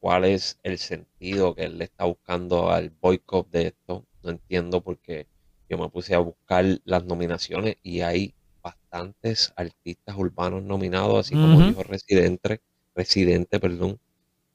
cuál 0.00 0.24
es 0.24 0.58
el 0.62 0.78
sentido 0.78 1.54
que 1.54 1.64
él 1.64 1.78
le 1.78 1.84
está 1.84 2.04
buscando 2.04 2.70
al 2.70 2.90
boicot 2.90 3.50
de 3.50 3.68
esto. 3.68 4.04
No 4.28 4.32
entiendo 4.34 4.82
porque 4.82 5.26
yo 5.70 5.78
me 5.78 5.88
puse 5.88 6.14
a 6.14 6.18
buscar 6.18 6.64
las 6.84 7.04
nominaciones 7.06 7.76
y 7.82 8.02
hay 8.02 8.34
bastantes 8.62 9.54
artistas 9.56 10.16
urbanos 10.18 10.62
nominados, 10.62 11.18
así 11.18 11.38
como 11.38 11.60
Ujú. 11.60 11.62
dijo 11.62 11.82
Residente, 11.82 12.60
Residente, 12.94 13.58
perdón. 13.58 13.98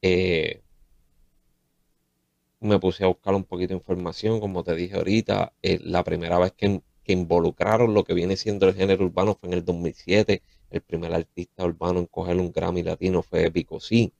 Eh, 0.01 0.63
me 2.59 2.79
puse 2.79 3.03
a 3.03 3.07
buscar 3.07 3.35
un 3.35 3.43
poquito 3.43 3.69
de 3.73 3.79
información, 3.79 4.39
como 4.39 4.63
te 4.63 4.75
dije 4.75 4.95
ahorita, 4.95 5.53
eh, 5.61 5.79
la 5.83 6.03
primera 6.03 6.39
vez 6.39 6.53
que, 6.53 6.81
que 7.03 7.13
involucraron 7.13 7.93
lo 7.93 8.03
que 8.03 8.13
viene 8.13 8.37
siendo 8.37 8.67
el 8.67 8.75
género 8.75 9.05
urbano 9.05 9.35
fue 9.35 9.49
en 9.49 9.53
el 9.55 9.65
2007. 9.65 10.41
El 10.69 10.81
primer 10.81 11.13
artista 11.13 11.65
urbano 11.65 11.99
en 11.99 12.05
coger 12.07 12.37
un 12.37 12.51
Grammy 12.51 12.83
latino 12.83 13.21
fue 13.23 13.49
Vico 13.49 13.79
C. 13.79 14.13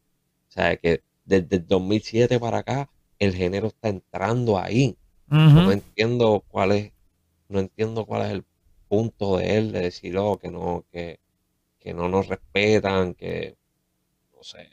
O 0.49 0.51
sea 0.51 0.77
que 0.77 1.03
desde 1.25 1.57
el 1.57 1.67
2007 1.67 2.39
para 2.39 2.59
acá 2.59 2.89
el 3.19 3.33
género 3.35 3.67
está 3.67 3.89
entrando 3.89 4.57
ahí. 4.59 4.97
No 5.27 5.71
entiendo 5.71 6.43
cuál 6.47 6.73
es, 6.73 6.91
no 7.49 7.59
entiendo 7.59 8.05
cuál 8.05 8.23
es 8.23 8.31
el 8.31 8.45
punto 8.87 9.37
de 9.37 9.57
él 9.57 9.71
de 9.71 9.81
decir 9.81 10.17
oh, 10.17 10.37
que 10.37 10.51
no, 10.51 10.85
que, 10.91 11.19
que 11.79 11.93
no 11.93 12.07
nos 12.07 12.27
respetan, 12.27 13.15
que 13.15 13.55
no 14.35 14.43
sé, 14.43 14.69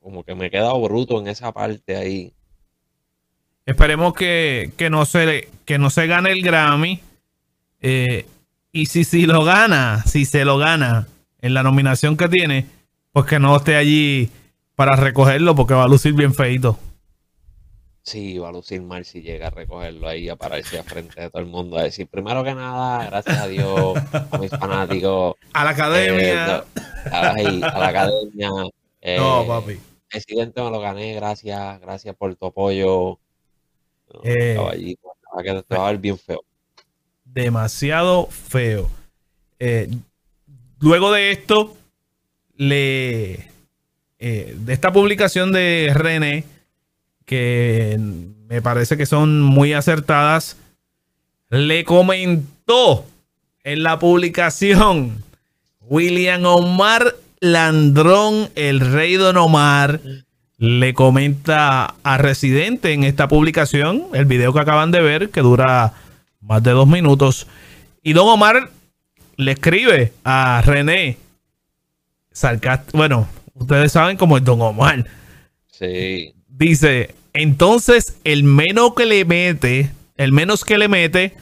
como 0.00 0.22
que 0.22 0.34
me 0.34 0.46
he 0.46 0.50
quedado 0.50 0.80
bruto 0.80 1.18
en 1.18 1.26
esa 1.26 1.50
parte 1.52 1.96
ahí. 1.96 2.32
Esperemos 3.66 4.14
que, 4.14 4.72
que 4.76 4.90
no 4.90 5.06
se 5.06 5.48
que 5.64 5.78
no 5.78 5.90
se 5.90 6.06
gane 6.06 6.30
el 6.30 6.42
Grammy. 6.42 7.00
Eh, 7.80 8.26
y 8.70 8.86
si, 8.86 9.04
si 9.04 9.26
lo 9.26 9.44
gana, 9.44 10.02
si 10.04 10.24
se 10.24 10.44
lo 10.44 10.58
gana 10.58 11.08
en 11.40 11.54
la 11.54 11.62
nominación 11.62 12.16
que 12.16 12.28
tiene, 12.28 12.66
pues 13.12 13.26
que 13.26 13.38
no 13.38 13.56
esté 13.56 13.76
allí 13.76 14.30
para 14.74 14.96
recogerlo 14.96 15.54
porque 15.54 15.74
va 15.74 15.84
a 15.84 15.88
lucir 15.88 16.12
bien 16.12 16.34
feito. 16.34 16.78
Sí, 18.04 18.36
va 18.38 18.50
a 18.50 18.52
lucir 18.52 18.82
mal 18.82 19.06
si 19.06 19.22
llega 19.22 19.46
a 19.46 19.50
recogerlo 19.50 20.06
ahí, 20.06 20.28
a 20.28 20.36
pararse 20.36 20.78
a 20.78 20.84
frente 20.84 21.22
de 21.22 21.30
todo 21.30 21.40
el 21.40 21.48
mundo, 21.48 21.78
a 21.78 21.84
decir, 21.84 22.06
primero 22.06 22.44
que 22.44 22.54
nada, 22.54 23.06
gracias 23.06 23.38
a 23.38 23.48
Dios, 23.48 23.98
a 24.30 24.38
mis 24.38 24.50
fanáticos, 24.50 25.36
A 25.54 25.64
la 25.64 25.70
eh, 25.70 25.72
academia. 25.72 26.64
ay, 27.10 27.62
a 27.62 27.78
la 27.78 27.88
academia, 27.88 28.50
eh, 29.00 29.16
no, 29.16 29.46
papi. 29.46 29.80
presidente 30.10 30.62
me 30.62 30.70
lo 30.70 30.80
gané, 30.80 31.14
gracias, 31.14 31.80
gracias 31.80 32.14
por 32.14 32.36
tu 32.36 32.44
apoyo. 32.46 33.18
Eh, 34.22 34.54
caballito, 34.54 35.08
va 35.34 35.40
a 35.40 35.62
te 35.62 35.74
va 35.74 35.88
a 35.88 35.90
ver 35.90 35.98
bien 36.00 36.18
feo. 36.18 36.44
demasiado 37.24 38.26
feo. 38.26 38.90
Eh, 39.58 39.88
luego 40.78 41.10
de 41.10 41.30
esto, 41.30 41.74
le 42.56 43.48
eh, 44.18 44.54
de 44.56 44.72
esta 44.72 44.92
publicación 44.92 45.52
de 45.52 45.90
René, 45.94 46.44
que 47.24 47.98
me 48.48 48.62
parece 48.62 48.96
que 48.96 49.06
son 49.06 49.40
muy 49.40 49.72
acertadas, 49.72 50.56
le 51.50 51.84
comentó 51.84 53.04
en 53.62 53.82
la 53.82 53.98
publicación 53.98 55.22
William 55.80 56.44
Omar 56.44 57.14
Landrón, 57.40 58.50
el 58.54 58.80
rey 58.80 59.14
Don 59.14 59.36
Omar, 59.36 60.00
le 60.56 60.94
comenta 60.94 61.94
a 62.02 62.16
Residente 62.16 62.92
en 62.92 63.04
esta 63.04 63.28
publicación, 63.28 64.04
el 64.14 64.24
video 64.24 64.52
que 64.54 64.60
acaban 64.60 64.90
de 64.90 65.02
ver, 65.02 65.30
que 65.30 65.40
dura 65.40 65.92
más 66.40 66.62
de 66.62 66.70
dos 66.70 66.86
minutos. 66.86 67.46
Y 68.02 68.12
Don 68.14 68.28
Omar 68.28 68.70
le 69.36 69.52
escribe 69.52 70.12
a 70.24 70.62
René, 70.64 71.18
bueno, 72.92 73.28
ustedes 73.54 73.92
saben 73.92 74.16
cómo 74.16 74.36
es 74.36 74.44
Don 74.44 74.60
Omar. 74.60 75.04
Sí. 75.70 76.34
Dice, 76.56 77.16
entonces 77.32 78.16
el 78.22 78.44
menos 78.44 78.94
que 78.94 79.06
le 79.06 79.24
mete, 79.24 79.90
el 80.16 80.30
menos 80.30 80.64
que 80.64 80.78
le 80.78 80.86
mete 80.86 81.34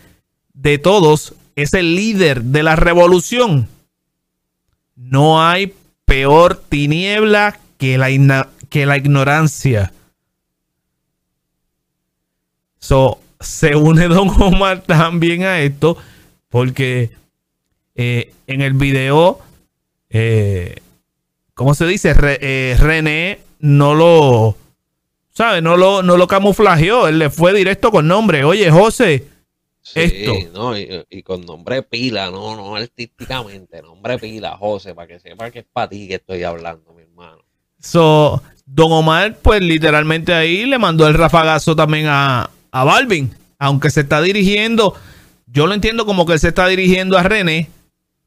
de 0.55 0.79
todos 0.79 1.35
es 1.55 1.75
el 1.75 1.95
líder 1.95 2.45
de 2.45 2.63
la 2.63 2.77
revolución. 2.77 3.69
No 4.97 5.47
hay 5.47 5.75
peor 6.07 6.63
tiniebla 6.67 7.61
que 7.77 7.99
la, 7.99 8.49
que 8.71 8.87
la 8.87 8.97
ignorancia. 8.97 9.93
So, 12.79 13.21
se 13.39 13.77
une 13.77 14.09
Don 14.09 14.31
Omar 14.31 14.83
también 14.83 15.43
a 15.43 15.61
esto 15.61 15.99
porque 16.49 17.11
eh, 17.95 18.33
en 18.47 18.63
el 18.63 18.73
video, 18.73 19.41
eh, 20.09 20.77
¿cómo 21.53 21.75
se 21.75 21.87
dice? 21.87 22.15
Eh, 22.19 22.77
René 22.79 23.41
no 23.59 23.95
lo, 23.95 24.57
¿sabe? 25.33 25.61
No 25.61 25.77
lo, 25.77 26.03
no 26.03 26.17
lo 26.17 26.27
camuflajeó, 26.27 27.09
él 27.09 27.19
le 27.19 27.31
fue 27.31 27.53
directo 27.53 27.91
con 27.91 28.07
nombre. 28.07 28.45
Oye, 28.45 28.71
José, 28.71 29.27
esto. 29.95 30.33
No, 30.53 30.79
y, 30.79 31.23
con 31.23 31.45
nombre 31.45 31.83
pila, 31.83 32.31
no, 32.31 32.55
no 32.57 32.77
artísticamente, 32.77 33.83
nombre 33.83 34.19
pila, 34.19 34.57
José, 34.57 34.95
para 34.95 35.09
que 35.09 35.19
sepa 35.19 35.51
que 35.51 35.61
es 35.61 35.67
para 35.71 35.89
ti 35.89 36.07
que 36.07 36.15
estoy 36.15 36.45
hablando, 36.45 36.93
mi 36.93 37.03
hermano. 37.03 37.43
So, 37.81 38.41
Don 38.65 38.93
Omar, 38.93 39.37
pues 39.43 39.61
literalmente 39.61 40.33
ahí 40.33 40.67
le 40.67 40.79
mandó 40.79 41.09
el 41.09 41.15
rafagazo 41.15 41.75
también 41.75 42.07
a, 42.07 42.49
a 42.71 42.85
Balvin, 42.85 43.35
aunque 43.59 43.91
se 43.91 44.03
está 44.03 44.23
dirigiendo, 44.23 44.95
yo 45.47 45.67
lo 45.67 45.75
entiendo 45.75 46.07
como 46.07 46.27
que 46.27 46.35
él 46.35 46.41
se 46.41 46.49
está 46.49 46.69
dirigiendo 46.69 47.19
a 47.19 47.25
René, 47.25 47.69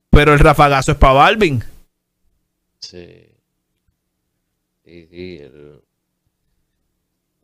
pero 0.10 0.34
el 0.34 0.40
rafagazo 0.40 0.92
es 0.92 0.98
para 0.98 1.14
Balvin. 1.14 1.64
Sí. 2.80 3.22
Sí, 4.84 5.08
sí. 5.10 5.38
El, 5.42 5.85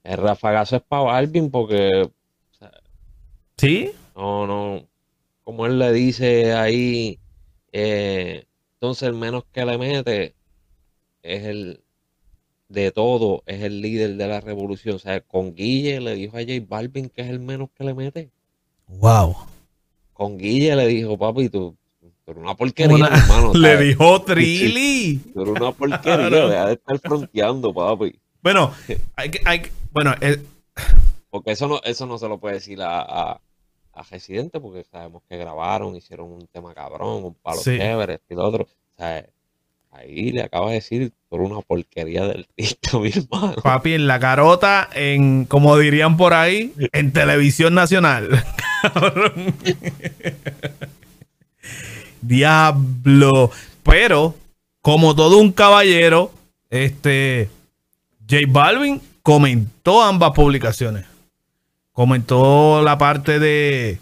el 0.04 0.18
rafagazo 0.18 0.78
es 0.78 0.82
para 0.82 1.04
Balvin 1.04 1.52
porque. 1.52 2.10
sí. 3.58 3.92
No, 4.16 4.46
no. 4.46 4.88
Como 5.44 5.66
él 5.66 5.80
le 5.80 5.92
dice 5.92 6.54
ahí, 6.54 7.20
eh, 7.72 8.46
entonces 8.74 9.08
el 9.08 9.16
menos 9.16 9.44
que 9.52 9.66
le 9.66 9.78
mete 9.78 10.36
es 11.24 11.44
el, 11.46 11.82
de 12.72 12.92
todo, 12.92 13.44
es 13.46 13.62
el 13.64 13.82
líder 13.82 14.16
de 14.16 14.28
la 14.28 14.42
revolución. 14.42 14.96
O 14.96 15.00
sea, 15.00 15.22
con 15.22 15.54
Guille 15.56 16.00
le 16.00 16.16
dijo 16.16 16.38
a 16.38 16.42
J 16.42 16.54
Balvin 16.68 17.10
que 17.10 17.22
es 17.22 17.30
el 17.30 17.40
menos 17.40 17.70
que 17.78 17.84
le 17.84 17.94
mete. 17.94 18.30
Wow. 18.88 19.36
Con 20.14 20.38
Guille 20.38 20.76
le 20.76 20.88
dijo, 20.88 21.18
papi, 21.18 21.50
tú, 21.50 21.76
tú 22.26 22.32
eres 22.32 22.44
una 22.44 22.56
porquería, 22.56 23.08
hermano. 23.08 23.54
Le 23.56 23.78
dijo 23.78 24.22
Trilly. 24.22 25.18
Tú 25.34 25.42
eres 25.42 25.56
una 25.56 25.72
porquería, 25.72 26.30
deja 26.30 26.68
de 26.68 26.74
estar 26.74 27.00
fronteando, 27.00 27.74
papi. 27.74 28.20
Bueno, 28.42 28.74
hay 29.16 29.30
que, 29.30 29.42
hay, 29.46 29.62
bueno, 29.92 30.16
porque 31.30 31.52
eso 31.52 31.68
no, 31.68 31.82
eso 31.84 32.06
no 32.06 32.18
se 32.18 32.28
lo 32.28 32.40
puede 32.40 32.56
decir 32.56 32.82
a, 32.82 33.02
a, 33.02 33.42
a, 33.94 34.04
Residente, 34.10 34.60
porque 34.60 34.84
sabemos 34.84 35.24
que 35.30 35.38
grabaron, 35.38 35.96
hicieron 35.96 36.32
un 36.32 36.48
tema 36.48 36.74
cabrón, 36.74 37.24
un 37.24 37.36
palo 37.36 37.62
chévere, 37.62 38.20
y 38.30 38.34
lo 38.34 38.44
otro. 38.44 38.64
O 38.64 38.98
sea, 38.98 39.26
Ahí 39.94 40.32
le 40.32 40.44
acaba 40.44 40.70
de 40.70 40.76
decir 40.76 41.12
por 41.28 41.42
una 41.42 41.60
porquería 41.60 42.26
del 42.26 42.48
artista, 42.50 42.98
mi 43.00 43.10
hermano. 43.10 43.62
Papi, 43.62 43.94
en 43.94 44.08
la 44.08 44.20
carota, 44.20 44.90
en, 44.94 45.46
como 45.46 45.78
dirían 45.78 46.16
por 46.16 46.34
ahí, 46.34 46.74
en 46.94 47.12
televisión 47.12 47.76
nacional. 47.76 48.44
Diablo. 52.22 53.52
Pero, 53.84 54.36
como 54.82 55.14
todo 55.16 55.38
un 55.38 55.52
caballero, 55.52 56.32
este 56.70 57.50
J 58.32 58.46
Balvin 58.48 59.02
comentó 59.22 60.02
ambas 60.02 60.32
publicaciones. 60.32 61.06
Comentó 61.92 62.82
la 62.82 62.98
parte 62.98 63.40
de. 63.40 64.00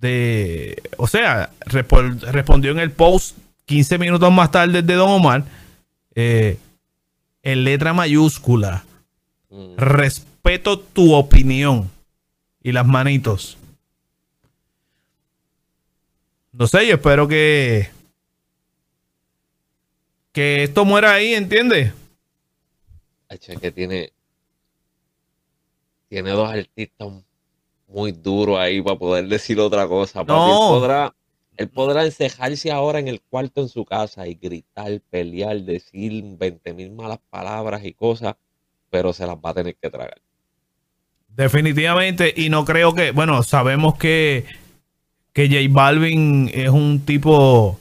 de 0.00 0.80
o 0.96 1.08
sea, 1.08 1.50
respondió 1.66 2.70
en 2.70 2.78
el 2.78 2.92
post 2.92 3.36
15 3.66 3.98
minutos 3.98 4.32
más 4.32 4.52
tarde 4.52 4.82
de 4.82 4.94
Don 4.94 5.10
Omar, 5.10 5.44
eh, 6.14 6.58
en 7.42 7.64
letra 7.64 7.92
mayúscula, 7.92 8.84
mm. 9.50 9.76
respeto 9.76 10.78
tu 10.78 11.12
opinión 11.12 11.90
y 12.62 12.70
las 12.70 12.86
manitos. 12.86 13.58
No 16.52 16.68
sé, 16.68 16.86
yo 16.86 16.94
espero 16.94 17.26
que 17.26 17.90
que 20.32 20.62
esto 20.62 20.84
muera 20.84 21.14
ahí, 21.14 21.34
¿entiendes? 21.34 21.92
Que 23.38 23.70
tiene 23.70 24.12
tiene 26.08 26.30
dos 26.30 26.50
artistas 26.50 27.08
muy 27.86 28.12
duros 28.12 28.58
ahí 28.58 28.82
para 28.82 28.98
poder 28.98 29.28
decir 29.28 29.60
otra 29.60 29.86
cosa. 29.86 30.24
No. 30.24 30.68
podrá 30.70 31.14
él 31.56 31.68
podrá 31.68 32.06
encejarse 32.06 32.72
ahora 32.72 33.00
en 33.00 33.08
el 33.08 33.20
cuarto 33.20 33.60
en 33.60 33.68
su 33.68 33.84
casa 33.84 34.26
y 34.26 34.34
gritar, 34.34 34.98
pelear, 35.10 35.60
decir 35.60 36.24
20 36.38 36.72
mil 36.72 36.90
malas 36.90 37.18
palabras 37.28 37.84
y 37.84 37.92
cosas, 37.92 38.36
pero 38.88 39.12
se 39.12 39.26
las 39.26 39.36
va 39.36 39.50
a 39.50 39.54
tener 39.54 39.76
que 39.76 39.90
tragar. 39.90 40.22
Definitivamente, 41.28 42.32
y 42.34 42.48
no 42.48 42.64
creo 42.64 42.94
que, 42.94 43.10
bueno, 43.10 43.42
sabemos 43.42 43.98
que, 43.98 44.46
que 45.34 45.48
J 45.48 45.60
Balvin 45.68 46.50
es 46.52 46.70
un 46.70 47.04
tipo 47.04 47.78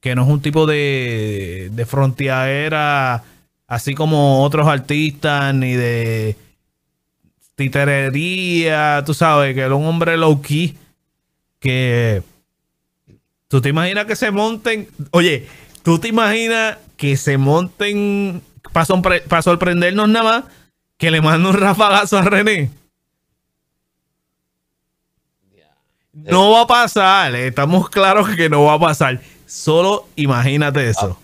que 0.00 0.14
no 0.14 0.22
es 0.22 0.28
un 0.28 0.40
tipo 0.40 0.66
de, 0.66 1.70
de 1.72 1.86
fronteadera, 1.86 3.24
así 3.72 3.94
como 3.94 4.44
otros 4.44 4.66
artistas, 4.68 5.54
ni 5.54 5.72
de 5.72 6.36
titerería, 7.54 9.02
tú 9.06 9.14
sabes, 9.14 9.54
que 9.54 9.64
es 9.64 9.70
un 9.70 9.86
hombre 9.86 10.18
low 10.18 10.42
key, 10.42 10.76
que 11.58 12.22
¿Tú 13.48 13.62
te 13.62 13.70
imaginas 13.70 14.04
que 14.06 14.16
se 14.16 14.30
monten? 14.30 14.88
Oye, 15.10 15.46
¿tú 15.82 15.98
te 15.98 16.08
imaginas 16.08 16.76
que 16.98 17.16
se 17.16 17.38
monten 17.38 18.42
para, 18.72 19.42
sorprendernos 19.42 20.08
nada 20.08 20.24
más 20.24 20.44
que 20.98 21.10
le 21.10 21.20
manden 21.22 21.48
un 21.48 21.60
rafagazo 21.60 22.18
a 22.18 22.22
René? 22.22 22.70
No 26.12 26.50
va 26.50 26.62
a 26.62 26.66
pasar, 26.66 27.34
eh, 27.34 27.46
estamos 27.48 27.88
claros 27.88 28.28
que 28.36 28.50
no 28.50 28.64
va 28.64 28.74
a 28.74 28.80
pasar. 28.80 29.20
Solo 29.46 30.08
imagínate 30.16 30.88
eso. 30.88 31.18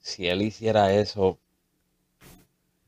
Si 0.00 0.26
él 0.28 0.42
hiciera 0.42 0.92
eso, 0.92 1.39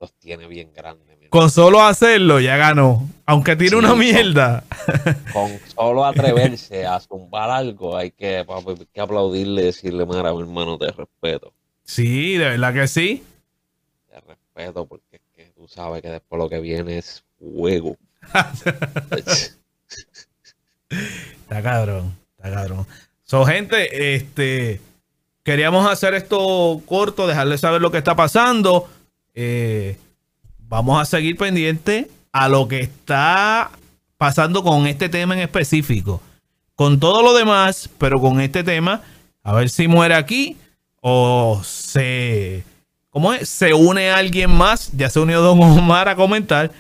los 0.03 0.13
tiene 0.15 0.49
bien 0.49 0.73
grandes. 0.75 1.17
Con 1.31 1.49
solo 1.49 1.81
hacerlo 1.81 2.41
ya 2.41 2.57
ganó. 2.57 3.09
Aunque 3.25 3.55
tiene 3.55 3.77
una 3.77 3.95
mierda. 3.95 4.65
Con, 5.33 5.59
solo 5.75 6.05
atreverse 6.05 6.85
a 6.85 6.99
zumbar 7.01 7.49
algo, 7.49 7.97
hay 7.97 8.11
que, 8.11 8.45
que 8.93 9.01
aplaudirle 9.01 9.63
y 9.63 9.65
decirle, 9.67 10.05
mira, 10.05 10.35
mi 10.35 10.41
hermano, 10.41 10.77
te 10.77 10.91
respeto. 10.91 11.55
Sí, 11.85 12.37
de 12.37 12.49
verdad 12.49 12.75
que 12.75 12.89
sí. 12.89 13.23
Te 14.11 14.21
respeto 14.21 14.85
porque 14.87 15.17
es 15.17 15.23
que 15.35 15.45
tú 15.57 15.69
sabes 15.69 16.03
que 16.03 16.11
después 16.11 16.39
lo 16.39 16.51
que 16.51 16.59
viene 16.61 16.99
es 16.99 17.25
fuego. 17.39 17.97
está 20.91 21.63
cabrón, 21.63 22.15
está 22.37 22.53
cabrón. 22.53 22.87
So, 23.23 23.47
gente, 23.47 24.17
este, 24.17 24.81
queríamos 25.45 25.87
hacer 25.87 26.15
esto 26.15 26.83
corto, 26.87 27.27
dejarles 27.27 27.61
saber 27.61 27.81
lo 27.81 27.93
que 27.93 27.99
está 27.99 28.17
pasando. 28.17 28.91
Eh, 29.35 29.97
vamos 30.59 31.01
a 31.01 31.05
seguir 31.05 31.37
pendiente 31.37 32.09
a 32.33 32.49
lo 32.49 32.69
que 32.69 32.81
está 32.81 33.71
pasando 34.17 34.63
con 34.63 34.87
este 34.87 35.09
tema 35.09 35.35
en 35.35 35.41
específico. 35.41 36.21
Con 36.75 36.99
todo 36.99 37.23
lo 37.23 37.35
demás, 37.35 37.91
pero 37.99 38.21
con 38.21 38.41
este 38.41 38.65
tema, 38.65 39.03
a 39.43 39.53
ver 39.53 39.69
si 39.69 39.89
muere 39.89 40.15
aquí 40.15 40.57
o 41.01 41.61
se. 41.65 42.65
¿Cómo 43.11 43.33
es? 43.33 43.49
Se 43.49 43.75
une 43.75 44.11
alguien 44.11 44.51
más. 44.51 44.91
Ya 44.97 45.11
se 45.11 45.21
unió 45.21 45.43
Don 45.43 45.61
Omar 45.61 46.09
a 46.09 46.17
comentar. 46.17 46.73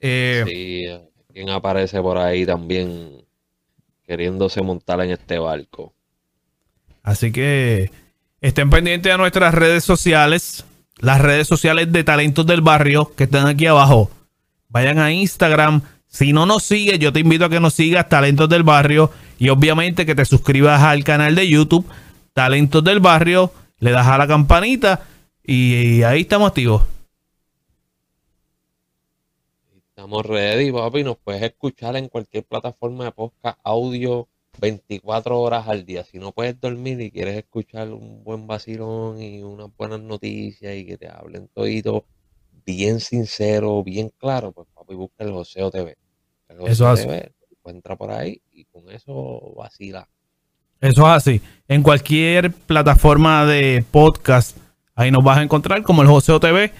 Eh, 0.00 0.44
sí, 0.46 1.08
quien 1.32 1.50
aparece 1.50 2.00
por 2.02 2.18
ahí 2.18 2.44
también 2.44 3.24
queriéndose 4.04 4.62
montar 4.62 5.00
en 5.00 5.10
este 5.10 5.38
barco. 5.38 5.92
Así 7.02 7.30
que 7.30 7.90
estén 8.40 8.70
pendientes 8.70 9.12
a 9.12 9.16
nuestras 9.16 9.54
redes 9.54 9.84
sociales 9.84 10.64
las 10.98 11.20
redes 11.20 11.46
sociales 11.46 11.92
de 11.92 12.04
Talentos 12.04 12.46
del 12.46 12.60
Barrio 12.60 13.12
que 13.14 13.24
están 13.24 13.46
aquí 13.46 13.66
abajo. 13.66 14.10
Vayan 14.68 14.98
a 14.98 15.12
Instagram. 15.12 15.82
Si 16.06 16.32
no 16.32 16.46
nos 16.46 16.62
sigues, 16.62 16.98
yo 16.98 17.12
te 17.12 17.20
invito 17.20 17.44
a 17.44 17.48
que 17.48 17.60
nos 17.60 17.74
sigas 17.74 18.08
Talentos 18.08 18.48
del 18.48 18.62
Barrio 18.62 19.10
y 19.38 19.48
obviamente 19.48 20.06
que 20.06 20.14
te 20.14 20.24
suscribas 20.24 20.82
al 20.82 21.04
canal 21.04 21.34
de 21.34 21.48
YouTube 21.48 21.86
Talentos 22.32 22.82
del 22.82 23.00
Barrio. 23.00 23.52
Le 23.78 23.90
das 23.90 24.06
a 24.06 24.18
la 24.18 24.26
campanita 24.26 25.02
y 25.44 26.02
ahí 26.02 26.22
estamos 26.22 26.48
activos. 26.48 26.82
Estamos 29.90 30.24
ready, 30.24 30.72
papi. 30.72 31.04
Nos 31.04 31.16
puedes 31.18 31.42
escuchar 31.42 31.96
en 31.96 32.08
cualquier 32.08 32.44
plataforma 32.44 33.04
de 33.04 33.12
podcast 33.12 33.58
audio 33.64 34.28
24 34.60 35.38
horas 35.40 35.68
al 35.68 35.84
día. 35.84 36.04
Si 36.04 36.18
no 36.18 36.32
puedes 36.32 36.60
dormir 36.60 37.00
y 37.00 37.10
quieres 37.10 37.36
escuchar 37.36 37.88
un 37.88 38.22
buen 38.24 38.46
vacilón 38.46 39.20
y 39.20 39.42
unas 39.42 39.68
buenas 39.76 40.00
noticias 40.00 40.74
y 40.76 40.86
que 40.86 40.96
te 40.96 41.08
hablen 41.08 41.48
todito 41.54 42.04
bien 42.64 43.00
sincero, 43.00 43.82
bien 43.84 44.10
claro, 44.18 44.52
pues 44.52 44.68
papi, 44.74 44.94
busca 44.94 45.24
el 45.24 45.32
Joseo 45.32 45.70
TV. 45.70 45.96
El 46.48 46.56
Eso 46.56 46.66
Joseo 46.66 46.88
hace. 46.88 47.06
TV, 47.06 47.32
encuentra 47.50 47.96
por 47.96 48.10
ahí 48.10 48.40
y 48.52 48.64
con 48.64 48.90
eso 48.90 49.54
vacila. 49.56 50.08
Eso 50.80 51.02
es 51.02 51.12
así. 51.12 51.40
En 51.68 51.82
cualquier 51.82 52.52
plataforma 52.52 53.46
de 53.46 53.84
podcast, 53.90 54.56
ahí 54.94 55.10
nos 55.10 55.24
vas 55.24 55.38
a 55.38 55.42
encontrar 55.42 55.82
como 55.82 56.02
el 56.02 56.08
Joseo 56.08 56.38
TV. 56.38 56.72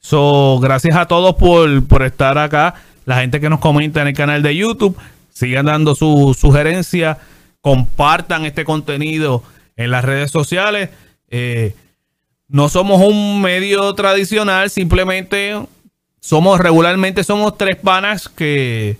So, 0.00 0.58
gracias 0.60 0.96
a 0.96 1.06
todos 1.06 1.34
por, 1.36 1.86
por 1.86 2.02
estar 2.02 2.36
acá. 2.38 2.74
La 3.04 3.20
gente 3.20 3.40
que 3.40 3.48
nos 3.48 3.60
comenta 3.60 4.02
en 4.02 4.08
el 4.08 4.14
canal 4.14 4.42
de 4.42 4.54
YouTube, 4.54 4.96
sigan 5.38 5.66
dando 5.66 5.94
su 5.94 6.36
sugerencia, 6.36 7.18
compartan 7.60 8.44
este 8.44 8.64
contenido 8.64 9.44
en 9.76 9.92
las 9.92 10.04
redes 10.04 10.32
sociales. 10.32 10.90
Eh, 11.28 11.76
no 12.48 12.68
somos 12.68 13.00
un 13.00 13.40
medio 13.40 13.94
tradicional, 13.94 14.68
simplemente 14.68 15.54
somos 16.20 16.58
regularmente 16.58 17.22
somos 17.22 17.56
tres 17.56 17.76
panas 17.76 18.28
que, 18.28 18.96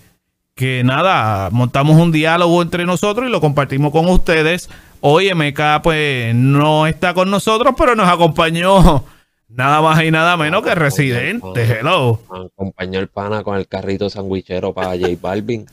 que 0.55 0.81
nada, 0.85 1.49
montamos 1.51 1.97
un 1.97 2.13
diálogo 2.13 2.61
entre 2.61 2.85
nosotros 2.85 3.27
y 3.27 3.31
lo 3.31 3.41
compartimos 3.41 3.91
con 3.91 4.07
ustedes. 4.07 4.69
Hoy 5.01 5.33
MK 5.33 5.81
pues 5.83 6.33
no 6.35 6.87
está 6.87 7.13
con 7.13 7.29
nosotros, 7.29 7.75
pero 7.77 7.95
nos 7.95 8.07
acompañó 8.07 9.03
nada 9.49 9.81
más 9.81 10.01
y 10.03 10.11
nada 10.11 10.37
menos 10.37 10.63
que 10.63 10.73
Residente. 10.73 11.63
Hello. 11.63 12.21
Me 12.31 12.45
acompañó 12.45 12.99
el 12.99 13.09
pana 13.09 13.43
con 13.43 13.57
el 13.57 13.67
carrito 13.67 14.09
sandwichero 14.09 14.73
para 14.73 14.97
J 14.97 15.17
Balvin. 15.19 15.65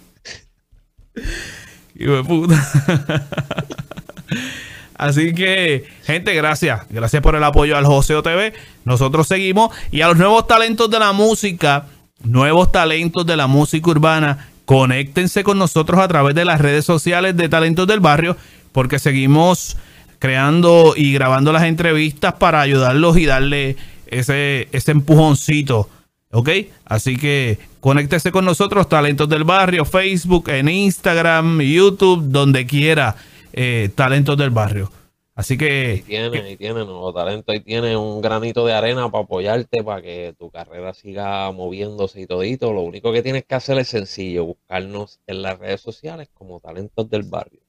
Así 4.99 5.35
que, 5.35 5.85
gente, 6.05 6.35
gracias. 6.35 6.81
Gracias 6.89 7.23
por 7.23 7.37
el 7.37 7.45
apoyo 7.45 7.77
al 7.77 7.85
Joseo 7.85 8.23
TV. 8.23 8.55
Nosotros 8.85 9.29
seguimos. 9.29 9.71
Y 9.91 10.01
a 10.01 10.09
los 10.09 10.17
nuevos 10.17 10.47
talentos 10.47 10.91
de 10.91 10.99
la 10.99 11.13
música, 11.13 11.87
nuevos 12.23 12.73
talentos 12.73 13.27
de 13.27 13.37
la 13.37 13.47
música 13.47 13.91
urbana, 13.91 14.49
conéctense 14.65 15.45
con 15.45 15.59
nosotros 15.59 16.01
a 16.01 16.09
través 16.09 16.35
de 16.35 16.45
las 16.45 16.61
redes 16.61 16.85
sociales 16.85 17.37
de 17.37 17.49
Talentos 17.49 17.87
del 17.87 18.01
Barrio, 18.01 18.37
porque 18.73 18.99
seguimos 18.99 19.77
creando 20.19 20.95
y 20.97 21.13
grabando 21.13 21.53
las 21.53 21.65
entrevistas 21.65 22.35
para 22.35 22.61
ayudarlos 22.63 23.19
y 23.19 23.27
darle 23.27 23.77
ese, 24.07 24.69
ese 24.73 24.93
empujoncito. 24.93 25.91
¿Ok? 26.31 26.51
Así 26.85 27.17
que 27.17 27.59
conéctese 27.87 28.33
con 28.33 28.45
nosotros, 28.45 28.89
Talentos 28.89 29.29
del 29.29 29.45
Barrio, 29.45 29.85
Facebook, 29.85 30.49
en 30.49 30.69
Instagram, 30.69 31.61
YouTube, 31.61 32.21
donde 32.21 32.67
quiera, 32.67 33.15
eh, 33.53 33.91
Talentos 33.95 34.37
del 34.37 34.51
Barrio. 34.51 34.91
Así 35.37 35.57
que 35.57 36.03
Tiene, 36.05 36.37
ahí 36.37 36.57
tiene 36.57 36.85
nuevo 36.85 37.13
talento, 37.15 37.53
ahí 37.53 37.61
tiene 37.61 37.97
un 37.97 38.21
granito 38.21 38.67
de 38.67 38.73
arena 38.73 39.09
para 39.13 39.23
apoyarte, 39.23 39.85
para 39.85 40.03
que 40.03 40.35
tu 40.37 40.51
carrera 40.51 40.95
siga 40.95 41.53
moviéndose 41.53 42.23
y 42.23 42.27
todito. 42.27 42.73
Lo 42.73 42.81
único 42.81 43.13
que 43.13 43.23
tienes 43.23 43.45
que 43.45 43.55
hacer 43.55 43.79
es 43.79 43.87
sencillo, 43.87 44.47
buscarnos 44.47 45.21
en 45.29 45.43
las 45.43 45.57
redes 45.57 45.81
sociales 45.81 46.29
como 46.35 46.59
Talentos 46.59 47.09
del 47.09 47.23
Barrio. 47.23 47.61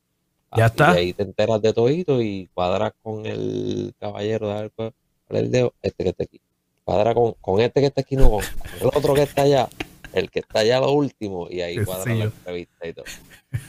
Ya 0.55 0.65
está. 0.65 0.93
que 0.93 0.99
ahí 0.99 1.13
te 1.13 1.21
enteras 1.21 1.61
de 1.61 1.73
todito 1.73 2.23
y 2.23 2.49
cuadras 2.55 2.93
con 3.03 3.23
el 3.27 3.93
caballero, 3.99 4.47
de 4.49 4.71
es 4.77 4.93
el 5.29 5.51
dedo, 5.51 5.75
este 5.83 6.05
que 6.05 6.09
está 6.09 6.23
aquí. 6.23 6.41
Cuadra 6.83 7.13
con, 7.13 7.33
con 7.33 7.61
este 7.61 7.81
que 7.81 7.85
está 7.85 8.01
aquí, 8.01 8.15
no 8.15 8.31
con 8.31 8.43
el 8.81 8.87
otro 8.87 9.13
que 9.13 9.21
está 9.21 9.43
allá, 9.43 9.69
el 10.13 10.29
que 10.31 10.39
está 10.39 10.59
allá 10.59 10.79
lo 10.79 10.91
último, 10.91 11.47
y 11.49 11.61
ahí 11.61 11.77
Sí, 11.77 11.85
cuadra 11.85 12.05
la 12.05 12.11
señor. 12.11 12.33
entrevista 12.37 12.87
y 12.87 12.93
todo. 12.93 13.05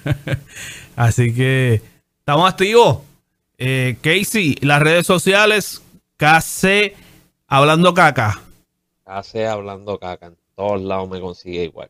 Así 0.97 1.35
que 1.35 1.83
estamos 2.19 2.49
activos. 2.51 2.99
Eh, 3.59 3.97
Casey, 4.01 4.57
las 4.61 4.81
redes 4.81 5.07
sociales, 5.07 5.83
KC 6.17 6.95
Hablando 7.49 7.95
Caca. 7.95 8.41
Hace 9.07 9.47
hablando 9.47 9.99
caca, 9.99 10.27
en 10.27 10.37
todos 10.55 10.83
lados 10.83 11.09
me 11.09 11.19
consigue 11.19 11.65
igual. 11.65 11.89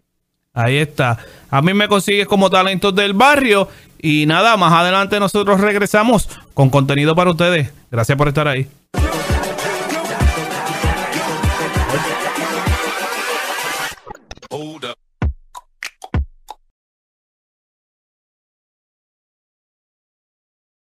Ahí 0.54 0.76
está. 0.76 1.18
A 1.50 1.60
mí 1.62 1.74
me 1.74 1.88
consigues 1.88 2.28
como 2.28 2.48
talentos 2.48 2.94
del 2.94 3.12
barrio. 3.12 3.68
Y 4.00 4.24
nada, 4.26 4.56
más 4.56 4.72
adelante 4.72 5.18
nosotros 5.18 5.60
regresamos 5.60 6.28
con 6.54 6.70
contenido 6.70 7.16
para 7.16 7.30
ustedes. 7.32 7.72
Gracias 7.90 8.16
por 8.16 8.28
estar 8.28 8.46
ahí. 8.46 8.68